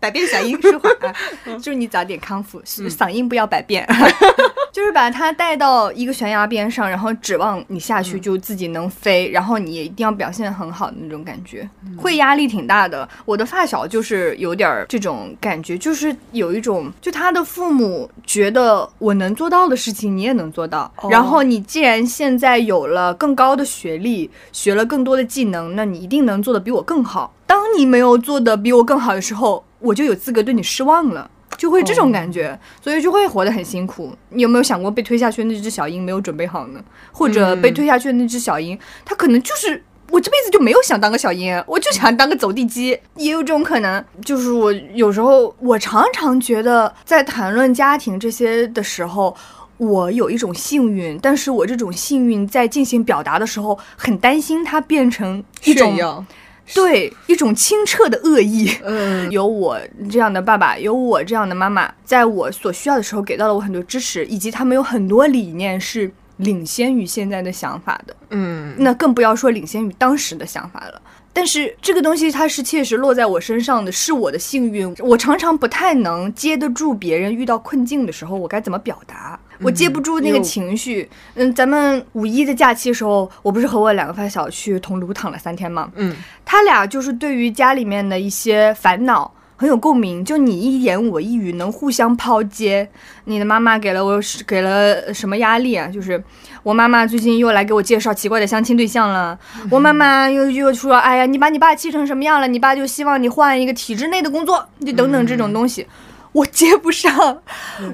[0.00, 3.86] 百变小鹰舒缓，祝 你早点康复，嗓音不要百变。
[4.70, 13.08] 就是把它带到一个悬崖边上，然后指望你下去就自己能飞，然后你也一定要表现很好的那种感觉，会压力挺大的。
[13.24, 27.34] 我的发小就是有点这种感觉，就是有一种，就他的父母觉得我能做到的事情你也能做到，然后你既然现在有了更高的学历，学了更多的技能，那你一定能做的比我更好。
[27.46, 29.64] 当你没有做的比我更好的时候。
[29.80, 34.12] 我就有资格对你失望了，就会这种感觉，所以就会活得很辛苦。
[34.30, 36.80] 你有没有想过被推下去的那只小鹰没有准备好呢？
[37.12, 44.04] 或者被推下去的那只小鹰，它可能就是我这辈子就没有想当个小鹰，我就想当个走地鸡，也有这种可能。
[44.24, 49.36] 就是我有时候我常常觉得，在谈论家庭这些的时候，
[49.76, 56.26] 我有一种幸运，但是我这种幸运在进行表达的时候，很担心它变成一种。
[56.74, 59.78] 对一种清澈的恶意，嗯，有我
[60.10, 71.00] 这样的爸爸，有我这样的妈妈，在我所需要的时候给到了我很多支持，以及他们有很多理念是领先于现在的想法的，嗯，那更不要说领先于当时的想法了。
[71.32, 74.92] 但是这个东西它是切实落在我身上的，是我的幸运。
[74.98, 79.38] 我常常不太能接得住别人遇到困境的时候，我该怎么表达？
[79.60, 81.08] 我接不住那个情绪。
[81.34, 85.90] 嗯，咱们五一的假期的时候，我不是和我两个发小去桐庐躺了三天吗？
[85.96, 89.32] 嗯，他俩就是对于家里面的一些烦恼。
[89.60, 92.88] 很有共鸣，就你一言我一语能互相抛接。
[93.24, 95.88] 你的妈妈给了我给了什么压力啊？
[95.88, 96.22] 就是
[96.62, 99.36] 我妈妈最近又来给我介绍奇怪的相亲对象了。
[99.68, 102.46] 我妈妈又又说，哎呀，你把你爸气成什么样了？
[102.46, 105.84] 你爸就希望你换一个体制内的工作，就等等这种东西。
[106.32, 107.42] 我接不上，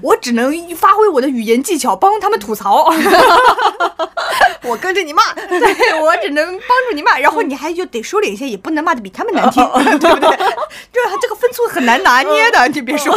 [0.03, 2.93] 我只能发挥我的语言技巧帮他们吐槽。
[4.65, 9.63] 我跟着你骂，对我只能帮助你骂，然后你还就得收敛一些，也不能骂的比他们难听，
[9.99, 10.31] 对不对？
[10.93, 13.15] 这这个分寸很难拿捏的，你别说。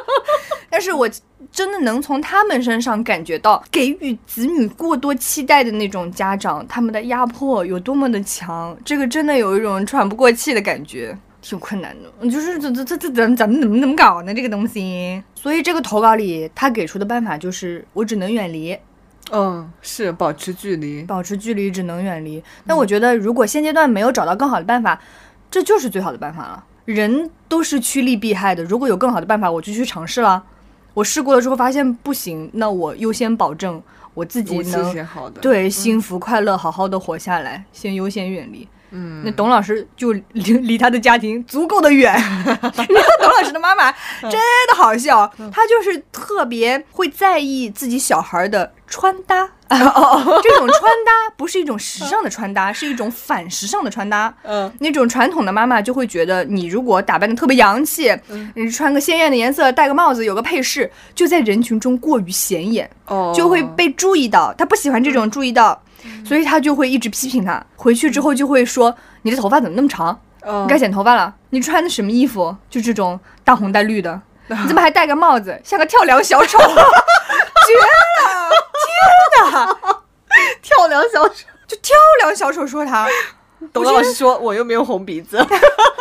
[0.68, 1.08] 但是我
[1.50, 11.16] 真的能从他们身上感觉到，给予子女过多期待的那种家长，他们的压迫有多么的强，这个真的有一种喘不过气的感觉。
[11.48, 14.34] 挺困难的，就是这这这这怎怎么怎么怎么搞呢？
[14.34, 18.76] 这个东西，所以这个投稿里他给出的办法就是我只能远离，
[19.30, 22.42] 嗯，是保持距离，保持距离，只能远离。
[22.64, 25.00] 那我觉得如果现阶段没有找到更好的办法，
[25.48, 26.64] 这就是最好的办法了。
[26.84, 30.42] 人都是趋利避害的，如果有更好的办法，我就去尝试了。
[30.94, 33.80] 我试过了之后发现不行，那我优先保证
[34.14, 35.06] 我自己能
[35.40, 38.66] 对幸福快乐好好的活下来，先优先远离。
[38.90, 40.22] 嗯，那董老师就离
[40.58, 42.14] 离他的家庭足够的远。
[42.16, 43.90] 你知道董老师的妈妈
[44.22, 49.48] 真的好笑，她就是特别会在意自己小孩的穿搭。
[49.68, 54.32] 这种穿搭不是一种时尚的穿搭，是一种反时尚的穿搭。
[54.44, 58.16] 嗯，那种传统的妈妈就会觉得，你如果打扮的特别洋气，
[58.54, 62.88] 你穿个鲜艳的颜色，戴个帽子，有个配饰，就在人群中过于显眼，
[63.34, 64.54] 就会被注意到。
[64.56, 65.82] 她不喜欢这种注意到。
[66.24, 70.20] 所以他就会一直批评他，回去之后就会说：“你的头发怎么那么长？
[70.42, 71.34] 你该剪头发了。
[71.50, 72.56] 你穿的什么衣服？
[72.70, 76.58] 就这种大红带绿的， 你怎么还戴个帽子，像个跳梁小丑？
[77.66, 78.50] 绝了！
[78.84, 79.76] 天哪！
[80.62, 81.34] 跳梁小丑，
[81.66, 83.08] 就跳梁小丑说他。
[83.72, 85.44] 董老师说我又没有红鼻子，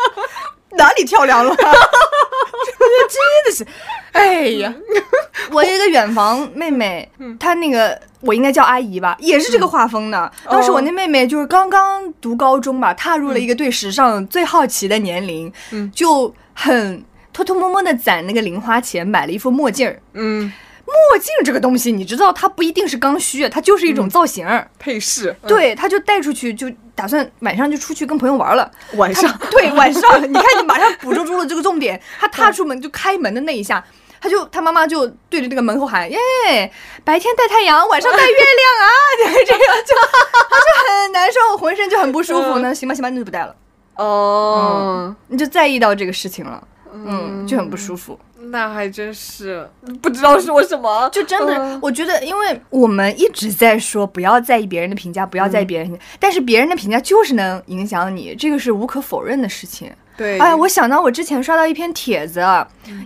[0.77, 1.55] 哪里跳梁了？
[3.09, 3.65] 真的是，
[4.11, 4.73] 哎呀，
[5.51, 7.09] 我一个远房妹妹，
[7.39, 7.99] 她那个。
[8.21, 10.31] 我应该叫阿姨吧，也是这个画风的。
[10.49, 15.53] 当时我那妹妹就是刚刚读高中吧，踏入了一个对时尚最好奇的年龄，
[15.93, 20.01] 就很偷偷摸摸的攒那个零花钱买了一副墨镜儿。
[20.13, 20.51] 嗯，
[20.85, 24.47] 墨镜这个东西，你知道它不一定是刚需，它就是一种造型
[24.79, 25.35] 配饰。
[25.47, 28.71] 对，他就带出去，就打算晚上就出去跟朋友玩了。
[28.93, 32.01] 晚上，对，晚上， 你看你马上捕捉住了这个重点。
[32.19, 33.83] 他踏出门就开门的那一下。
[34.21, 36.17] 他就他妈妈就对着那个门口喊：“耶，
[37.03, 38.89] 白天带太阳，晚上带月亮啊！”
[39.45, 42.57] 就这样，就他就很难受，浑身就很不舒服。
[42.57, 43.55] 那行吧，行吧，那就不带了。
[43.97, 46.67] 哦，你就在意到这个事情了，
[47.05, 48.17] 嗯，就很不舒服。
[48.51, 49.67] 那还真是
[50.01, 51.09] 不知道说什么。
[51.11, 59.91] 就真的，我觉得，因为我们一直在说不要在意别人的评价，不要在意别人，但是别人的评价就是能影响你，这个是无可否认的事情。
[60.15, 62.41] 对，哎，我想到我之前刷到一篇帖子，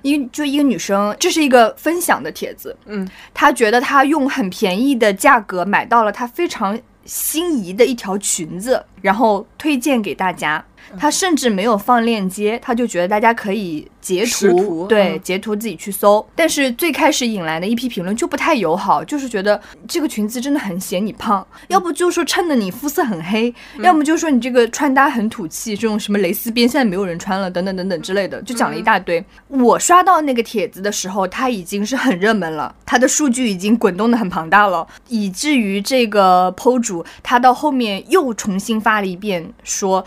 [0.03, 10.63] 一就一个女生，这是一个分享的帖子，嗯，她觉得她用很便宜的价格买到了她非常心仪的一条裙子，然后推荐给大家。
[10.97, 16.25] 他甚至没有放链接，他就觉得大家可以截图，对，截图自己去搜。
[16.35, 29.23] 但是最开始引来的一批评论就不太友好，就是觉得这个裙子真的很显你胖，要不就说衬得你肤色很黑，要么就说你这个穿搭很土气，这种什么蕾丝边现在没有人穿了，等等等等之类的，就讲了一大堆。
[29.47, 40.03] 我刷到那个帖子的时候，它已经是很热门了，它的数据已经滚动的很庞大了，以至于这个 PO 主他到后面又重新发了一遍说。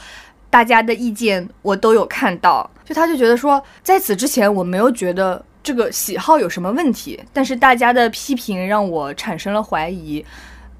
[0.53, 10.23] 大家的意见我都有看到，就他就觉得说，在此之前我没有觉得这个喜好有什么问题，但是大家的批评让我产生了怀疑。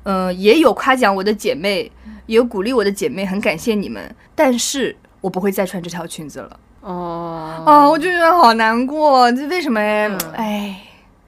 [0.03, 1.91] 嗯，也有夸奖我的姐妹，
[2.27, 4.15] 也有鼓励我的姐妹，很感谢你们。
[4.35, 6.61] 但是我不会再穿这条裙子了。
[6.83, 9.81] 哦，哦，我就觉得好难过，这为什么？
[10.35, 10.77] 哎，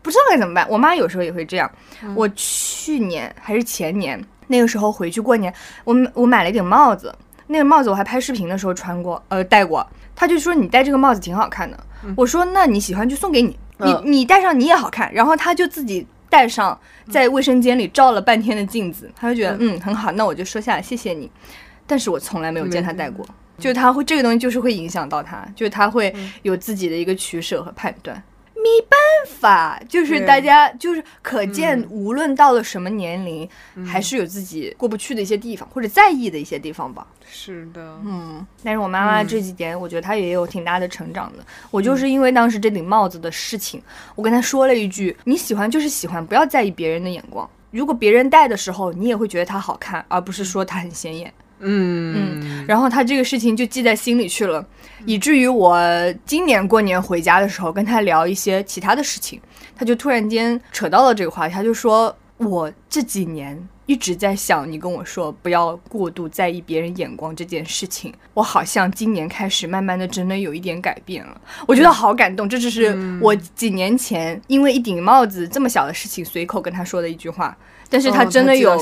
[0.03, 0.67] 不知道该怎么办。
[0.69, 1.71] 我妈有时候也会这样。
[2.15, 7.15] 我去年还是前年那个时候回去过年，我我买了一顶帽子。
[7.47, 9.87] 那个帽子我还拍视频的时候穿过，呃，戴过。
[10.17, 11.79] 他就说你戴这个帽子挺好看的。
[12.17, 15.13] 我说那你喜欢就送给你，你你戴上你也好看。
[15.13, 16.79] 然后他就自己戴上，
[17.11, 21.31] 在卫生间里照了半天的镜子，他就觉得嗯很好，那我就收下，谢谢你。
[21.87, 23.27] 但是我从来没有见他戴过，
[23.59, 28.23] 就是他会这个东西就是会影响到他，就是他会有自己的一个取舍和判断。
[28.65, 28.99] 没办
[29.39, 33.47] 法，就是大家就是可见，无论到了什么年龄，
[33.85, 37.07] 还是有自己过不去的一些地方，或者在意的一些地方吧。
[37.31, 38.47] 是的，嗯。
[38.63, 41.45] 但是我妈妈这几年，我觉得她也有挺大的成长的。
[41.71, 43.83] 我就是因为当时这顶帽子的事情，
[44.15, 47.49] 我跟她说了一句：“你喜欢就是喜欢，不要在意别人的眼光。
[47.71, 54.67] 如果别人戴的时候，你也会觉得它好看，而不是说它很显眼。”嗯嗯，然后她这个事情就记在心里去了，
[55.07, 55.79] 以至于我
[56.25, 59.41] 今年过年回家的时候跟他聊一些其他的事情，
[59.77, 77.57] 他就突然间扯到了这个话题，他就说我这几年一直在想你跟我说不要过度在意别人眼光这件事情，我好像今年开始慢慢的真的有一点改变了，我觉得好感动，这只是我几年前因为一顶帽子这么小的事情随口跟他说的一句话。
[77.91, 78.79] 但是他真的有，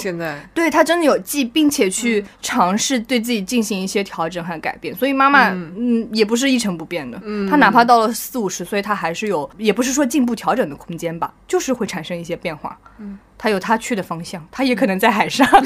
[0.54, 4.94] 对他真的有记，并且去尝试对自己进行一些调整和改变。
[4.94, 7.20] 所以妈妈，嗯，也不是一成不变的。
[7.24, 12.78] 嗯，他哪怕到了四五十岁，他还是有，也不是说进步调整的空间吧，就是会产生一些变化。
[12.98, 15.46] 嗯，他有他去的方向，他也可能在海上。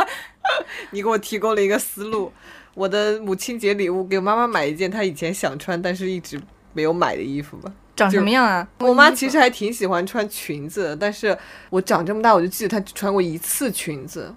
[0.90, 2.32] 你给我提供了一个思路。
[2.74, 6.40] 我的母亲节礼物，给我妈妈买一件她以前想穿，但是一直
[6.72, 7.70] 没有买的衣服吧。
[8.00, 8.66] 长什么样啊？
[8.78, 11.36] 我妈其实还挺喜欢穿裙子，但是
[11.68, 14.34] 我长这么大，我就记得她只穿过一次裙子。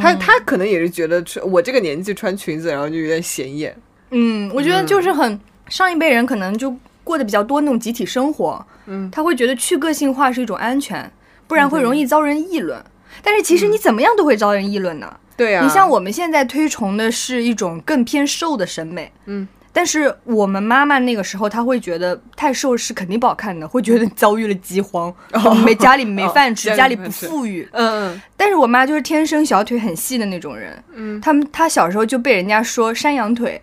[0.00, 3.76] 她她可能也是觉得穿我这个年纪穿裙子，然后就有点显眼。
[4.10, 11.10] 嗯，我觉得就是很上一辈人可能就过得比较多那种集体生活，嗯，他会觉得去个性化是一种安全，
[11.46, 12.82] 不然会容易遭人议论。
[13.22, 15.16] 但是其实你怎么样都会遭人议论呢？
[15.36, 19.46] 对啊，你像我们现在推崇的是一种更偏瘦的审美，嗯。
[19.76, 25.14] 但是我们妈妈那个时候，她会觉得太瘦是肯定不好看的，会觉得遭遇了饥荒，
[25.66, 27.68] 没家里没饭吃，家里不富裕。
[27.72, 28.22] 嗯嗯。
[28.38, 33.60] 但是我妈就是天生小腿很细的那种人，嗯，他们她小时候就被人家说山羊腿，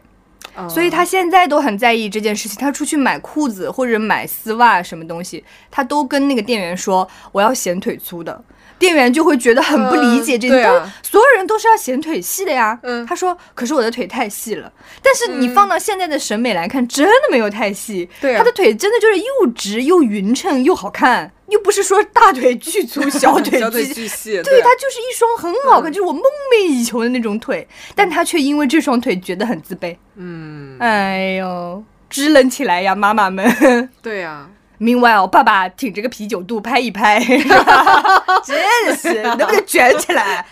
[0.69, 2.59] 所以她现在都很在意这件事情。
[2.59, 8.39] 她出去买裤子或者买丝袜什么东西，她都跟那个店员说我要显腿粗的。
[8.83, 12.77] 店员就会觉得很不理解这个，所有人都是要显腿细的呀。
[12.83, 14.69] 嗯，他说：“可是我的腿太细了。”
[15.01, 18.09] 但是你放到现在的审美来看，真的没有太细。
[18.19, 23.61] 对，他的腿真的就是又直又匀称又好看，又不是说大腿巨粗 小腿
[23.93, 24.41] 巨细。
[24.43, 26.21] 对，他就是一双很好看，就是我梦
[26.53, 27.65] 寐以求的那种腿。
[27.95, 29.95] 但他却因为这双腿觉得很自卑。
[30.17, 33.49] 嗯，哎呦，支棱起来呀，妈妈们。
[34.03, 34.49] 对呀。
[34.83, 37.17] Meanwhile，爸爸挺着个啤酒肚拍一拍，
[38.43, 40.45] 真是能不能卷起来？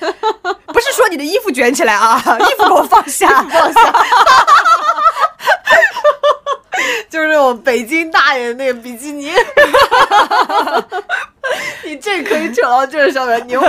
[0.68, 3.92] 不是说你的衣服卷起来啊， 衣服给我放下，放下。
[7.10, 9.34] 就是那种北京大爷那个比基尼。
[11.84, 13.62] 你这可以扯到这上面，牛。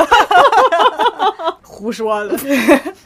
[1.60, 2.38] 胡说的。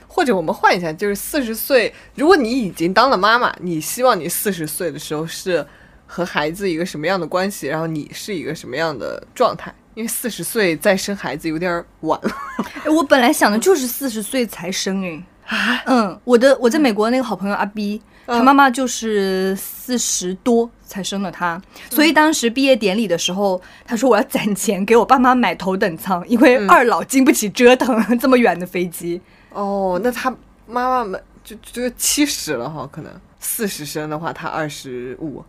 [0.06, 5.66] 或者我们换一下，就是四十岁，如果你已经当了妈妈，你希望你四十岁的时候是？
[6.06, 7.66] 和孩子一个什么样的关系？
[7.66, 9.74] 然后你是一个什么样的状态？
[9.94, 12.30] 因为四十岁再生孩子有点晚了。
[12.92, 15.22] 我本来想的就是四十岁才生哎。
[15.46, 29.20] 啊，嗯，我的我在美国那个好朋友阿 B，他妈妈就是四十多才生了他，所以当时毕业典礼的时候，他说我要攒钱给我爸妈买头等舱，因为二老经不起折腾这么远的飞机。
[29.50, 30.28] 哦，那他
[30.66, 35.44] 妈妈们就就七十了哈，可能四十生的话，他二十五。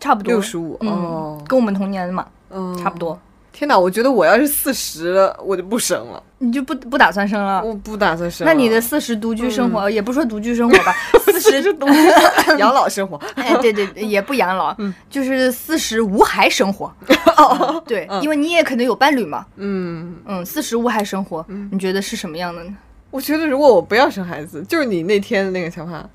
[0.00, 3.18] 差不多六十五哦，跟我们同年的嘛，嗯，差不多。
[3.50, 6.22] 天哪，我觉得我要是四十，我就不生了。
[6.38, 7.60] 你就不不打算生了？
[7.64, 8.46] 我不打算生。
[8.46, 10.94] 那你的四十独居生活，也不说独居生活吧，
[11.26, 11.88] 四十独
[12.56, 13.16] 养老生活。
[13.34, 14.76] 哎，对对，也不养老，
[15.10, 16.92] 就是四十无孩生活。
[17.36, 19.44] 哦，对，因为你也可能有伴侣嘛。
[19.56, 22.72] 嗯嗯，四十无孩生活，你觉得是什么样的呢？
[23.10, 26.08] 我觉得如果我不要生孩子，就是你那天的那个想法。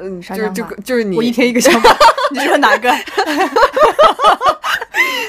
[0.00, 1.96] 嗯，啥就就就是你，我一天一个想法，
[2.32, 2.90] 你说哪个？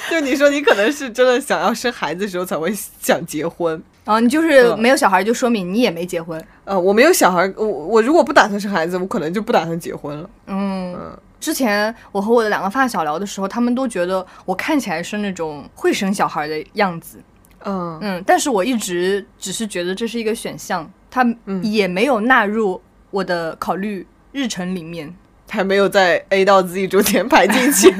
[0.09, 6.43] 就你说你可能是真的想要生孩子的时候才会想结婚啊，你就是没有小孩，就说明你也没结婚。
[6.65, 10.29] 呃，我没有小孩，我我如果不打算生孩子，我可能就不打算结婚了。
[10.47, 17.17] 嗯，之前我和我的两个发小聊的时候，他们都觉得我看起来是那种会生小孩的样子。
[17.63, 21.25] 嗯嗯，但是我一直只是觉得这是一个选项，他
[21.61, 22.81] 也没有纳入
[23.11, 24.05] 我的考虑。
[24.31, 25.13] 日程里面
[25.49, 27.91] 还没有在 A 到 Z 中间排进去，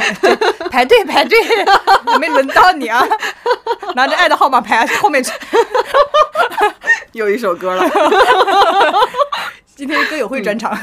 [0.70, 1.38] 排 队排队，
[2.20, 3.06] 没轮到你啊！
[3.95, 5.32] 拿着爱的号码牌后面去，
[7.12, 7.90] 又一首歌了。
[9.76, 10.78] 今天歌友会专场。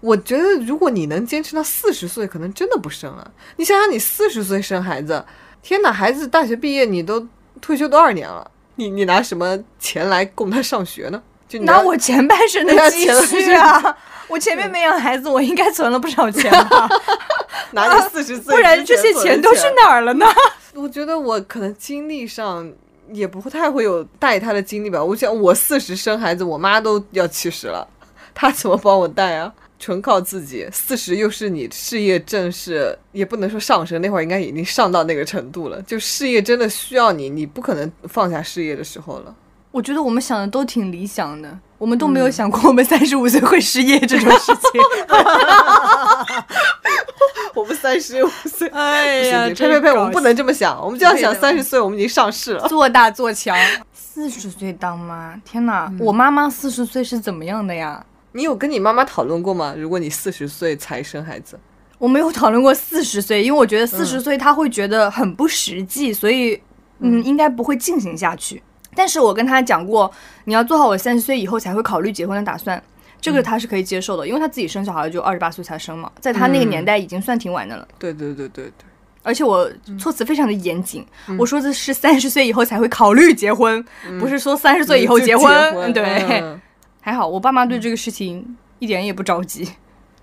[0.00, 3.30] 我觉得如果你能坚持到四十岁，可能真的不生了。
[3.56, 5.24] 你想想，你四十岁生孩子，
[5.62, 5.92] 天哪！
[5.92, 7.26] 孩子大学毕业，你都
[7.60, 8.50] 退休多少年了？
[8.76, 11.22] 你你拿什么钱来供他上学呢？
[11.48, 13.96] 就拿我前半生的积蓄啊！
[14.28, 16.88] 我前面没养孩子，我应该存了不少钱吧？
[17.72, 20.26] 拿你四十岁， 不然这些钱都去哪儿了呢？
[20.74, 22.70] 我觉得我可能精力上
[23.12, 25.02] 也不会太会有带他的精力吧。
[25.02, 27.86] 我想我四十生孩子，我妈都要七十了，
[28.34, 29.52] 他怎么帮我带啊？
[29.78, 30.66] 纯靠自己。
[30.72, 35.82] 四十又是你事业正式，也不能说上升，那会儿应该已经上到那个程度了。
[35.82, 39.34] 就事业真的需要你，你不可能放下事业的时候了。
[39.70, 44.80] 我觉得我们想的都挺理想的，我们都没有想过我们三十五岁会失业这种事情。
[47.54, 49.92] 我们三十五岁，哎呀，呸呸呸！
[49.92, 53.54] 我们不能这么想，我们就要想三十岁，我们已经上市了，做大做强。
[53.92, 55.92] 四十岁当妈，天哪！
[56.00, 58.02] 我妈妈四十岁是怎么样的呀？
[58.32, 59.74] 你有跟你妈妈讨论过吗？
[59.76, 61.60] 如果你四十岁才生孩子，
[61.98, 66.62] 我没有讨论过四十岁，因为我觉得四十岁她会觉得很不实际，所以
[67.00, 68.62] 嗯，应该不会进行下去。
[68.94, 70.10] 但是我跟他讲过，
[70.44, 72.82] 你要做好我三十岁以后才会考虑结婚的打算。
[73.20, 77.88] 这个他是可以接受的，因为他自己生小孩就二十八岁才生嘛，在他那个年代已经算挺晚的了。
[77.98, 78.86] 对对对对对，
[79.22, 79.66] 而且我
[79.98, 81.06] 措辞非常的严谨，
[81.38, 83.82] 我说的是三十岁以后才会考虑结婚，
[84.20, 85.90] 不是说三十岁以后结婚。
[85.94, 86.58] 对，
[87.00, 89.66] 还好我爸妈对这个事情一点也不着急，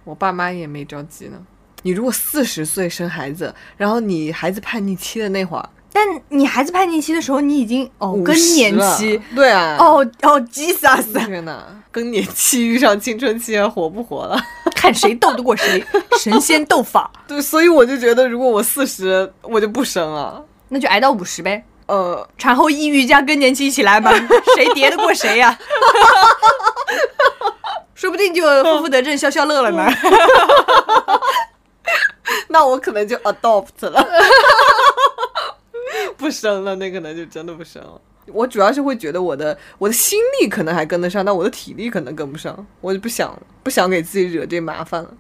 [0.03, 1.41] 我爸妈也没着急呢。
[1.81, 5.67] 你如果四十岁生孩子，然后你孩子叛逆期的那会儿。
[5.93, 14.39] 但你孩子叛逆期的时候，你已经哦更年期，对啊，哦哦，Jesus，天哪，更年期遇上青春期，活不活了？
[14.75, 15.83] 看谁斗得过谁，
[16.19, 17.11] 神仙斗法。
[17.27, 21.63] 对，所以我就觉得，如果我四十，我就不生了，那就挨到五十呗。
[21.87, 24.13] 呃，产后抑郁加更年期一起来吧，
[24.55, 25.57] 谁叠得过谁呀？
[27.93, 29.85] 说不定就负负得正，消消乐了呢。
[32.47, 34.07] 那我可能就 adopt 了。
[36.17, 38.01] 不生了，那可能就真的不生了。
[38.27, 45.11] 我主要是会觉得我的我的心力可能还跟得上，但我的体力可能跟不上，我就不想不想给自己惹这麻烦了。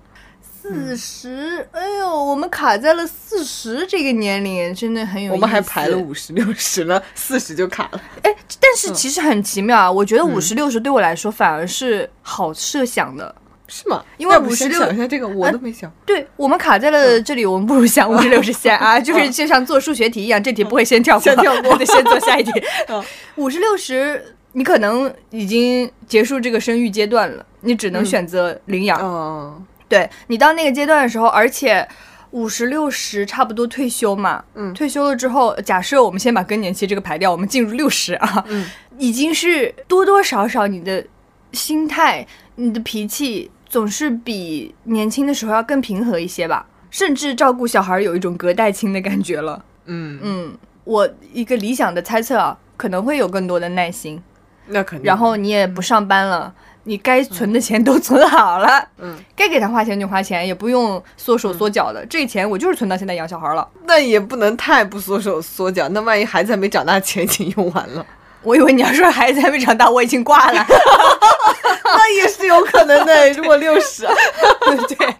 [0.61, 5.33] 四十，哎呦，我们卡在了四十这个年龄，真的很有。
[5.33, 8.01] 我们还排了五十六十呢，四十就卡了。
[8.21, 13.35] 哎，但是其实很奇妙啊，我觉得五十六十对我来说反而是好设想的。
[13.73, 14.03] 是吗？
[14.17, 15.89] 因为五十六，想一下这个我都没想。
[16.05, 22.51] 对我们卡在了这里，我们不如想五十六十先啊， 就是就像做数学题一样，这题不会先跳过，先跳过， 得先做下一题。
[23.37, 28.99] 五十六十，你可能已经结束这个生育阶段了，你只能选择领养。
[29.01, 31.87] 嗯，对你到那个阶段的时候，而且
[32.31, 41.01] 五十六十差不多退休嘛，嗯，退休了之后，假设我们先把更年期这个排掉，我们进入六十啊，嗯，已经是多多少少你的
[41.53, 43.49] 心态、你的脾气。
[43.71, 49.63] 总是比年轻的时候要更平和一些吧，甚至照顾小孩有一种隔代亲的感觉了。
[49.85, 50.53] 嗯嗯，
[50.83, 54.21] 我一个理想的猜测啊，可能会有更多的耐心。
[54.67, 55.07] 那肯定。
[55.07, 56.53] 然后你也不上班了，
[56.83, 58.85] 你该存的钱都存好了。
[58.97, 59.17] 嗯。
[59.37, 62.05] 该给他花钱就花钱，也不用缩手缩脚的。
[62.07, 63.65] 这钱我就是存到现在养小孩了。
[63.85, 68.05] 那也不能太不缩手缩脚，那万一孩子还没长大，钱已经用完了。
[68.43, 70.65] 我以为你要说孩子还没长大，我已经挂了，
[71.97, 73.33] 那也是有可能的。
[73.33, 74.05] 如果六十，
[74.87, 75.15] 对，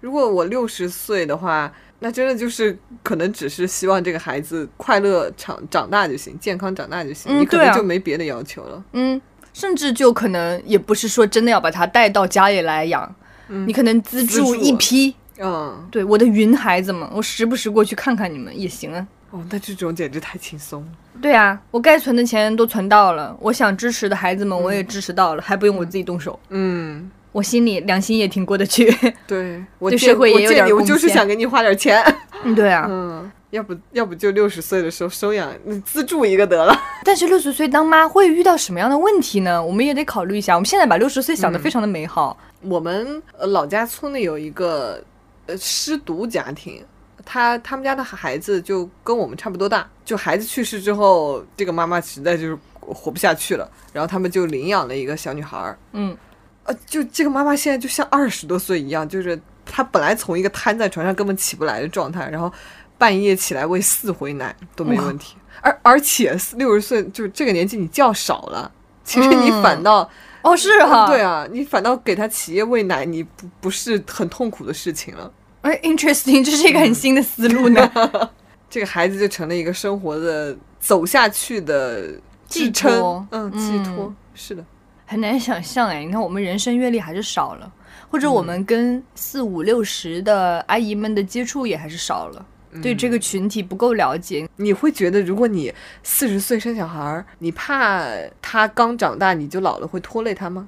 [0.00, 8.82] 如果我六十岁的话，那真的就是可能只是希望这个孩子快乐长长大就行，健康长大就行，你可能就没别的要求了。
[8.92, 9.20] 嗯，
[9.52, 13.14] 甚至就可能也不是说真的要把他带到家里来养，
[13.48, 15.14] 你可能资助一批。
[15.40, 19.06] 嗯，对，我的云孩子们，我时不时过去看看你们也行啊。
[19.30, 20.88] 哦，那这种简直太轻松了。
[21.20, 26.38] 对啊，我该存的钱都存到了，我想支持的孩子们我也支持到了，还不用我自己动手。
[26.48, 28.90] 嗯，我心里良心也挺过得去。
[29.26, 32.02] 对，我对社会也有点我就是想给你花点钱。
[32.44, 32.86] 嗯，对啊。
[32.88, 36.74] 嗯，要不要不就六十岁的时候收养，你资助一个得了。
[37.04, 39.62] 但是六十岁当妈会遇到什么样的问题呢？
[39.62, 40.54] 我们也得考虑一下。
[40.54, 42.34] 我们现在把六十岁想的非常的美好。
[42.62, 45.02] 我们呃老家村里有一个
[45.46, 46.82] 呃失独家庭。
[47.30, 55.78] 他他们家的孩子就跟我们差不多大，就孩子去世之后，这个妈妈实在就是活不下去了，然后他们就领养了一个小女孩儿。
[55.92, 56.16] 嗯，
[56.64, 62.50] 呃，就这个妈妈现在就像二十多岁一样，就是她本来从一个瘫在床上根本起不来的状态，然后
[62.96, 68.72] 半夜起来喂四回奶都没问题，而而且六十岁就是这个年纪你觉少了，
[69.04, 70.08] 其实你反倒
[70.40, 75.30] 哦是哈，对啊，你反倒给他起夜喂奶，你不不是很痛苦的事情了。
[75.68, 77.92] 哎，interesting，这是一个很新的思路呢。
[78.70, 82.10] 这个孩子就成了一个生活的走下去的
[82.46, 84.64] 寄托，嗯，寄托是的，
[85.04, 86.02] 很难想象哎。
[86.02, 87.70] 你看，我们人生阅历还是少了，
[88.10, 92.46] 或者我们跟四五六十的阿姨们的接触也还是少了，
[92.82, 94.48] 对这个群体不够了解。
[94.56, 95.70] 你会觉得，如果你
[96.02, 98.06] 四十岁生小孩，你怕
[98.40, 100.66] 他刚长大你就老了会拖累他吗？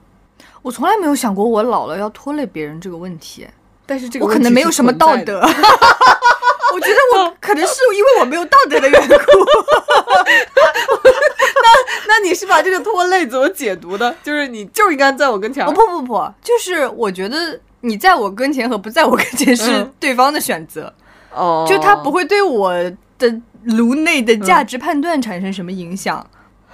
[0.61, 3.47] 我从来没有想过我老了要拖累别人这个问题。
[3.91, 5.41] 但是这个我可能没有什么道德。
[6.73, 9.15] 我觉得我可能是因为我没有道德的缘故。
[11.03, 11.69] 那
[12.07, 14.15] 那你是把这个拖累怎么解读的？
[14.23, 15.67] 就是你就应该在我跟前。
[15.67, 20.95] 不不不，就是我觉得你在我跟前和不在我跟前是对方的选择。
[21.35, 22.73] 哦，就他不会对我
[23.19, 26.25] 的颅内的价值判断产生什么影响。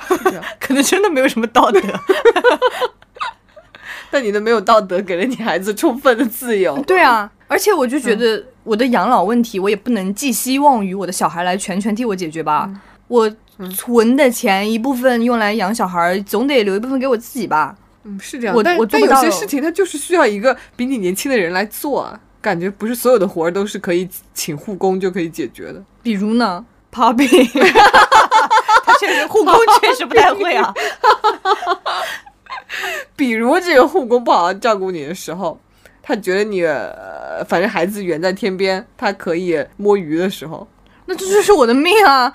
[0.60, 1.80] 可能真的没有什么道德。
[4.10, 6.78] 但你的没有道德给了你孩子充分的自由。
[6.82, 12.70] 对啊，而且我就觉得我的养老问题，我也不能寄希望于我的小孩来全权替我解决吧。
[13.08, 13.30] 我
[13.74, 17.74] 存的钱一部分用来养小孩，总得留一部分给我自己吧。
[18.04, 18.54] 嗯，是这样。
[18.54, 22.20] 我我但有些事情，他就是需要一个比你年轻的人来做啊。
[22.42, 25.82] 感觉不是所有的活儿都是可以请护工就可以解决的。
[26.00, 27.26] 比如呢，Poppy，
[28.84, 30.72] 他确实护工确实不太会啊。
[33.16, 35.58] 比如这个护工不好好照顾你的时候，
[36.02, 36.62] 他觉得你
[37.48, 40.66] 反正孩子远在天边，他可以摸鱼的时候，
[41.06, 42.32] 那这就是我的命啊！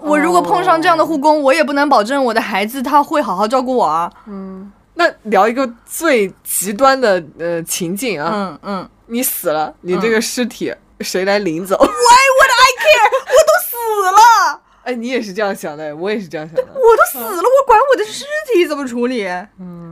[0.00, 4.10] 我如果碰上这样的护工，我也不能保证我的孩子他会好好照顾我啊。
[4.26, 13.10] 嗯，那聊一个最极端的呃情境啊，嗯嗯，你死了，你这个尸体谁来领走？Why would I care？
[13.22, 13.76] 我都死
[14.10, 14.60] 了。
[14.84, 16.62] 哎，你也是这样想的，我也是这样想的。
[16.62, 19.26] 我都死了，我管我的尸体怎么处理？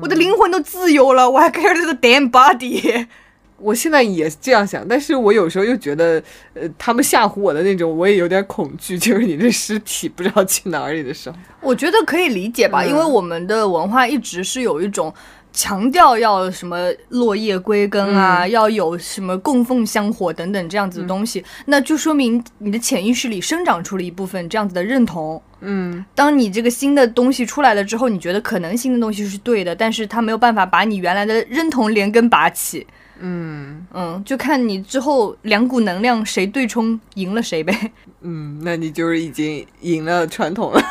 [0.01, 3.07] 我的灵魂都自由了，我还 care 这个 damn body？
[3.59, 6.23] 我现在也这样想，但是我有时候又觉得，
[6.55, 11.37] 呃，他们吓唬我的那种，我也有点恐惧，就是你这尸体不知道去哪里的时候。
[11.61, 15.15] 我觉得可以理解吧，因为我们的文化一直是有一种。
[15.53, 25.41] 强调要什么落叶归根啊，要有什么供奉香火等等这样子的东西，那就说明你的潜意识里生长出了一部分这样子的认同。
[25.61, 32.87] 嗯，当你这个新的东西出来了之后，你觉得可能新的东西是对的，但是它没有办法把你原来的认同连根拔起。
[33.25, 37.93] 嗯嗯，就看你之后两股能量谁对冲赢了谁呗。
[38.23, 40.83] 嗯，那你就是已经赢了传统了。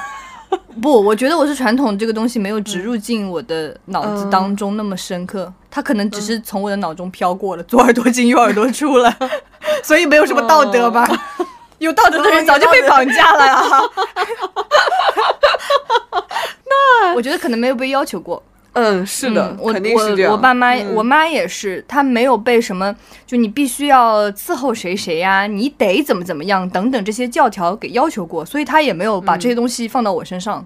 [0.81, 9.13] 不，我觉得我是传统这个东西没有植入进我的脑子当中那么深刻，它可能只是从我的脑中飘过了，左耳朵进右耳朵出了，
[9.83, 11.07] 所以没有什么道德吧？
[11.79, 13.61] 有道德的人早就被绑架了呀。
[16.69, 18.41] 那我觉得可能没有被要求过。
[18.73, 20.31] 嗯，是的，肯定是这样。
[20.31, 22.95] 我爸妈，我妈也是，她没有被什么，
[23.25, 30.65] 就你必须要伺候谁谁呀，你得怎么怎么样等等这些教条给要求过，所以她也没有把这些东西放到我身上。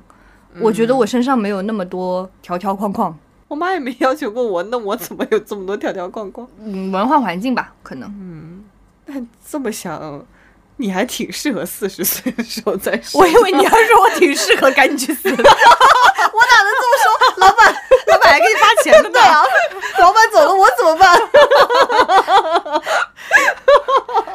[0.60, 3.18] 我觉得我身上没有那么多条条框框。
[3.48, 6.48] 我妈也没要求过我，那我怎么有这么多条条框框？
[6.64, 8.08] 嗯，文化环境吧，可能。
[8.10, 8.64] 嗯，
[9.06, 10.26] 但这么想。
[10.78, 13.20] 你还挺适合四十岁的时候再 生。
[13.20, 15.44] 我以为你要说我挺适合赶紧去死的。
[15.44, 17.06] 我哪能这么说？
[17.38, 17.74] 老板，
[18.08, 19.10] 老板还给你发钱呢。
[19.10, 19.44] 对啊，
[20.00, 21.18] 老板走了，我怎么办？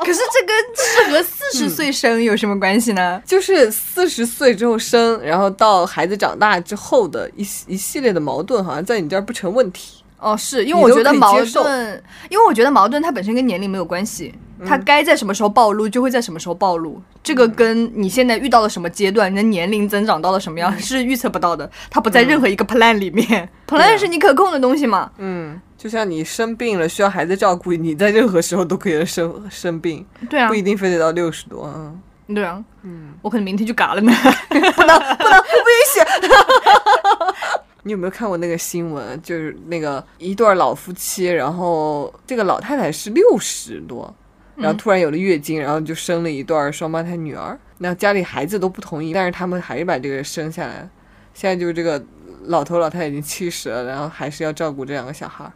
[0.01, 3.23] 可是这跟适合四十岁生有什么关系呢？
[3.27, 10.03] 就是四十岁之后生，然后到孩子长大之后的一一系列的矛盾，好像在你这儿不成问题。
[10.19, 14.35] 哦，是因为我觉得矛盾，因为我觉得矛盾它本身跟年龄没有关系。
[14.67, 17.01] 它该在什么时候暴露，就会在什么时候暴露。
[17.23, 21.71] 这个跟你现在遇到了什么阶段，你的年龄增长到了什么样，是预测不到的。
[21.91, 25.11] 它不在任何一个 plan 里面， plan 是你可控的东西嘛。
[25.19, 30.05] 嗯，就像你生病了需要孩子照顾，你在任何时候都可以生生病。
[30.29, 31.65] 对啊，不一定非得到六十多。
[31.77, 32.01] 嗯，
[32.35, 32.63] 对啊。
[32.83, 34.13] 嗯，我可能明天就嘎了呢。
[34.49, 36.01] 不能不能不允许。
[37.83, 39.21] 你有没有看过那个新闻？
[39.23, 44.15] 就是那个一对老夫妻，然后这个老太太是六十多。
[44.61, 47.59] 然后突然有了月经，然后就生了一对双胞胎女儿。
[47.79, 50.89] 那家里孩子都不同意，但是他们还是把这个生下来。
[51.33, 52.03] 现在就是这个
[52.45, 55.51] 老头老太太已经七十了，然后还是要照顾这两个小孩。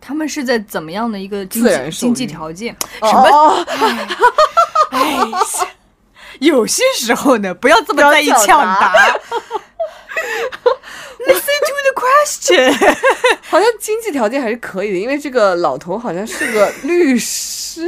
[0.00, 2.76] 他们是在怎么样的一个经济经济条件？
[3.02, 3.66] 什么？
[4.90, 5.18] 哎，
[6.40, 8.94] 有些时候呢，不要这么在意抢答。
[11.26, 12.96] Listen to the question。
[13.48, 17.86] 好像经济条件还是可以的，因为这个老头好像是个律师。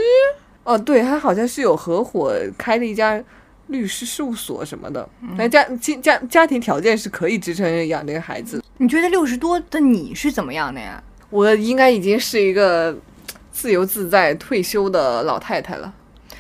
[0.65, 3.23] 哦，对，他好像是有合伙开了一家
[3.69, 8.63] 律师事务所什么的，但家家家家庭条件是可以支撑养这个孩子。
[8.79, 11.03] 你觉得六十多的你是怎么样的呀？
[11.31, 12.95] 我应该已经是一个
[13.51, 15.93] 自由自在退休的老太太了。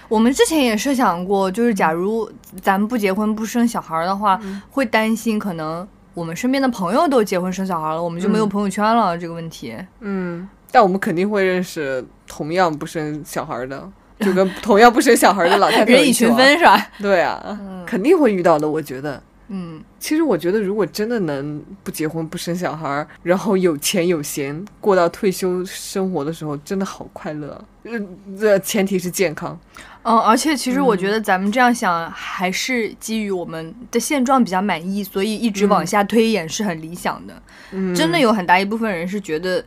[0.08, 2.30] 我们之前也设想过，就是假如
[2.60, 4.38] 咱们不结婚不生小孩的话，
[4.70, 9.74] 会担心可能我们身边的朋友都结婚生小孩了，我们就没有朋友圈了这个问题。
[10.00, 13.90] 嗯，但我们肯定会认识同样不生小孩的。
[14.22, 16.90] 就跟同样不生小孩的老太太人以群分是吧？
[17.00, 18.68] 对啊，肯定会遇到的。
[18.68, 27.62] 我觉得嗯，其实我觉得，如果真的能不结婚不生小孩，然后有钱有闲过到退休生活的时候，真的好快乐。
[27.84, 28.08] 嗯，
[28.38, 29.58] 这前提是健康。
[30.04, 37.34] 嗯，而且其实我觉得咱们这样想，还是基于我们的现状比较满意，所以一直往下推演是很理想的。
[37.72, 39.62] 嗯，真的有很大一部分人是觉得，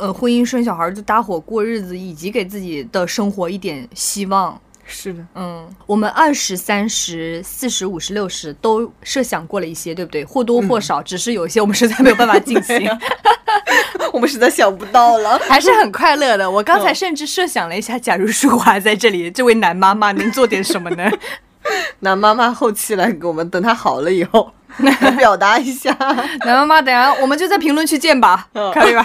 [0.00, 4.58] 呃，婚姻生小孩就搭伙过日子，以及给自己的生活一点希望。
[4.92, 10.24] 是的，嗯，我们二十三十四十五十六十都设想过了一些，对不对？
[10.24, 12.90] 或多或少，只是有一些我们实在没有办法进行，
[14.12, 16.50] 我们实在想不到了， 还是很快乐的。
[16.50, 21.08] 我刚才甚至设想了一下，假如淑华在这里，这位男妈妈能做点什么呢？
[22.00, 24.52] 男妈妈后期来给我们，等他好了以后。
[25.18, 25.90] 表达一下，
[26.46, 29.04] 男妈妈，等下我们就在评论区见吧，可以吧？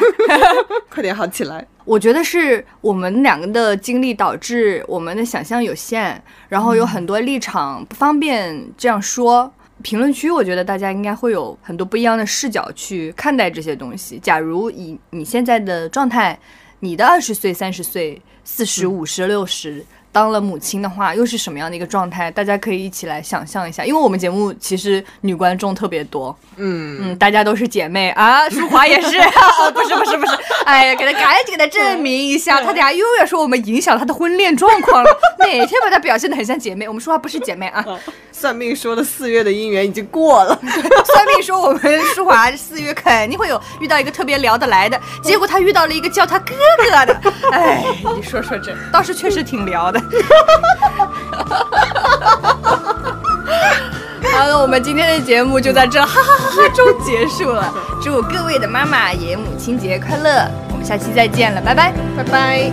[0.90, 1.66] 快点好起来！
[1.84, 9.52] 我觉得是我们两个的经历导致我们的想象有限，然后有很多立场不方便这样说。
[9.82, 14.20] 评论区，我觉得大家应该会有很多不一样的视角去看待这些东西。
[14.20, 16.40] 假如以你现在的状态，
[16.80, 19.84] 你的二十岁、三十岁、四十五十、六十。
[20.16, 22.32] 当了母亲的话，又是什么样的一个状态？
[22.32, 29.20] 大家可以一起来想象一下，因为我们节目其实女观众特别多，嗯嗯，大家都是姐妹啊，淑华也是，
[29.76, 35.10] 不是不是不是，哎呀，给他赶紧给他证明一下，他等下又要说我们影响他的婚恋状况了，
[35.40, 36.88] 哪天把他表现的很像姐妹？
[36.88, 37.86] 我们淑华不是姐妹啊。
[38.32, 40.58] 算命说的四月的姻缘已经过了，
[41.08, 47.22] 算命说我们淑华四月肯定会有遇到一个特别聊得来的，结果他遇到了一个叫他哥哥的，
[47.52, 47.84] 哎，
[48.16, 50.05] 你说说这倒是确实挺聊的。
[54.34, 62.72] 好了，我们今天的节目就在这哈哈哈哈中结束了，祝各位的妈妈也母亲节快乐，我们下期再见了，拜拜，拜拜。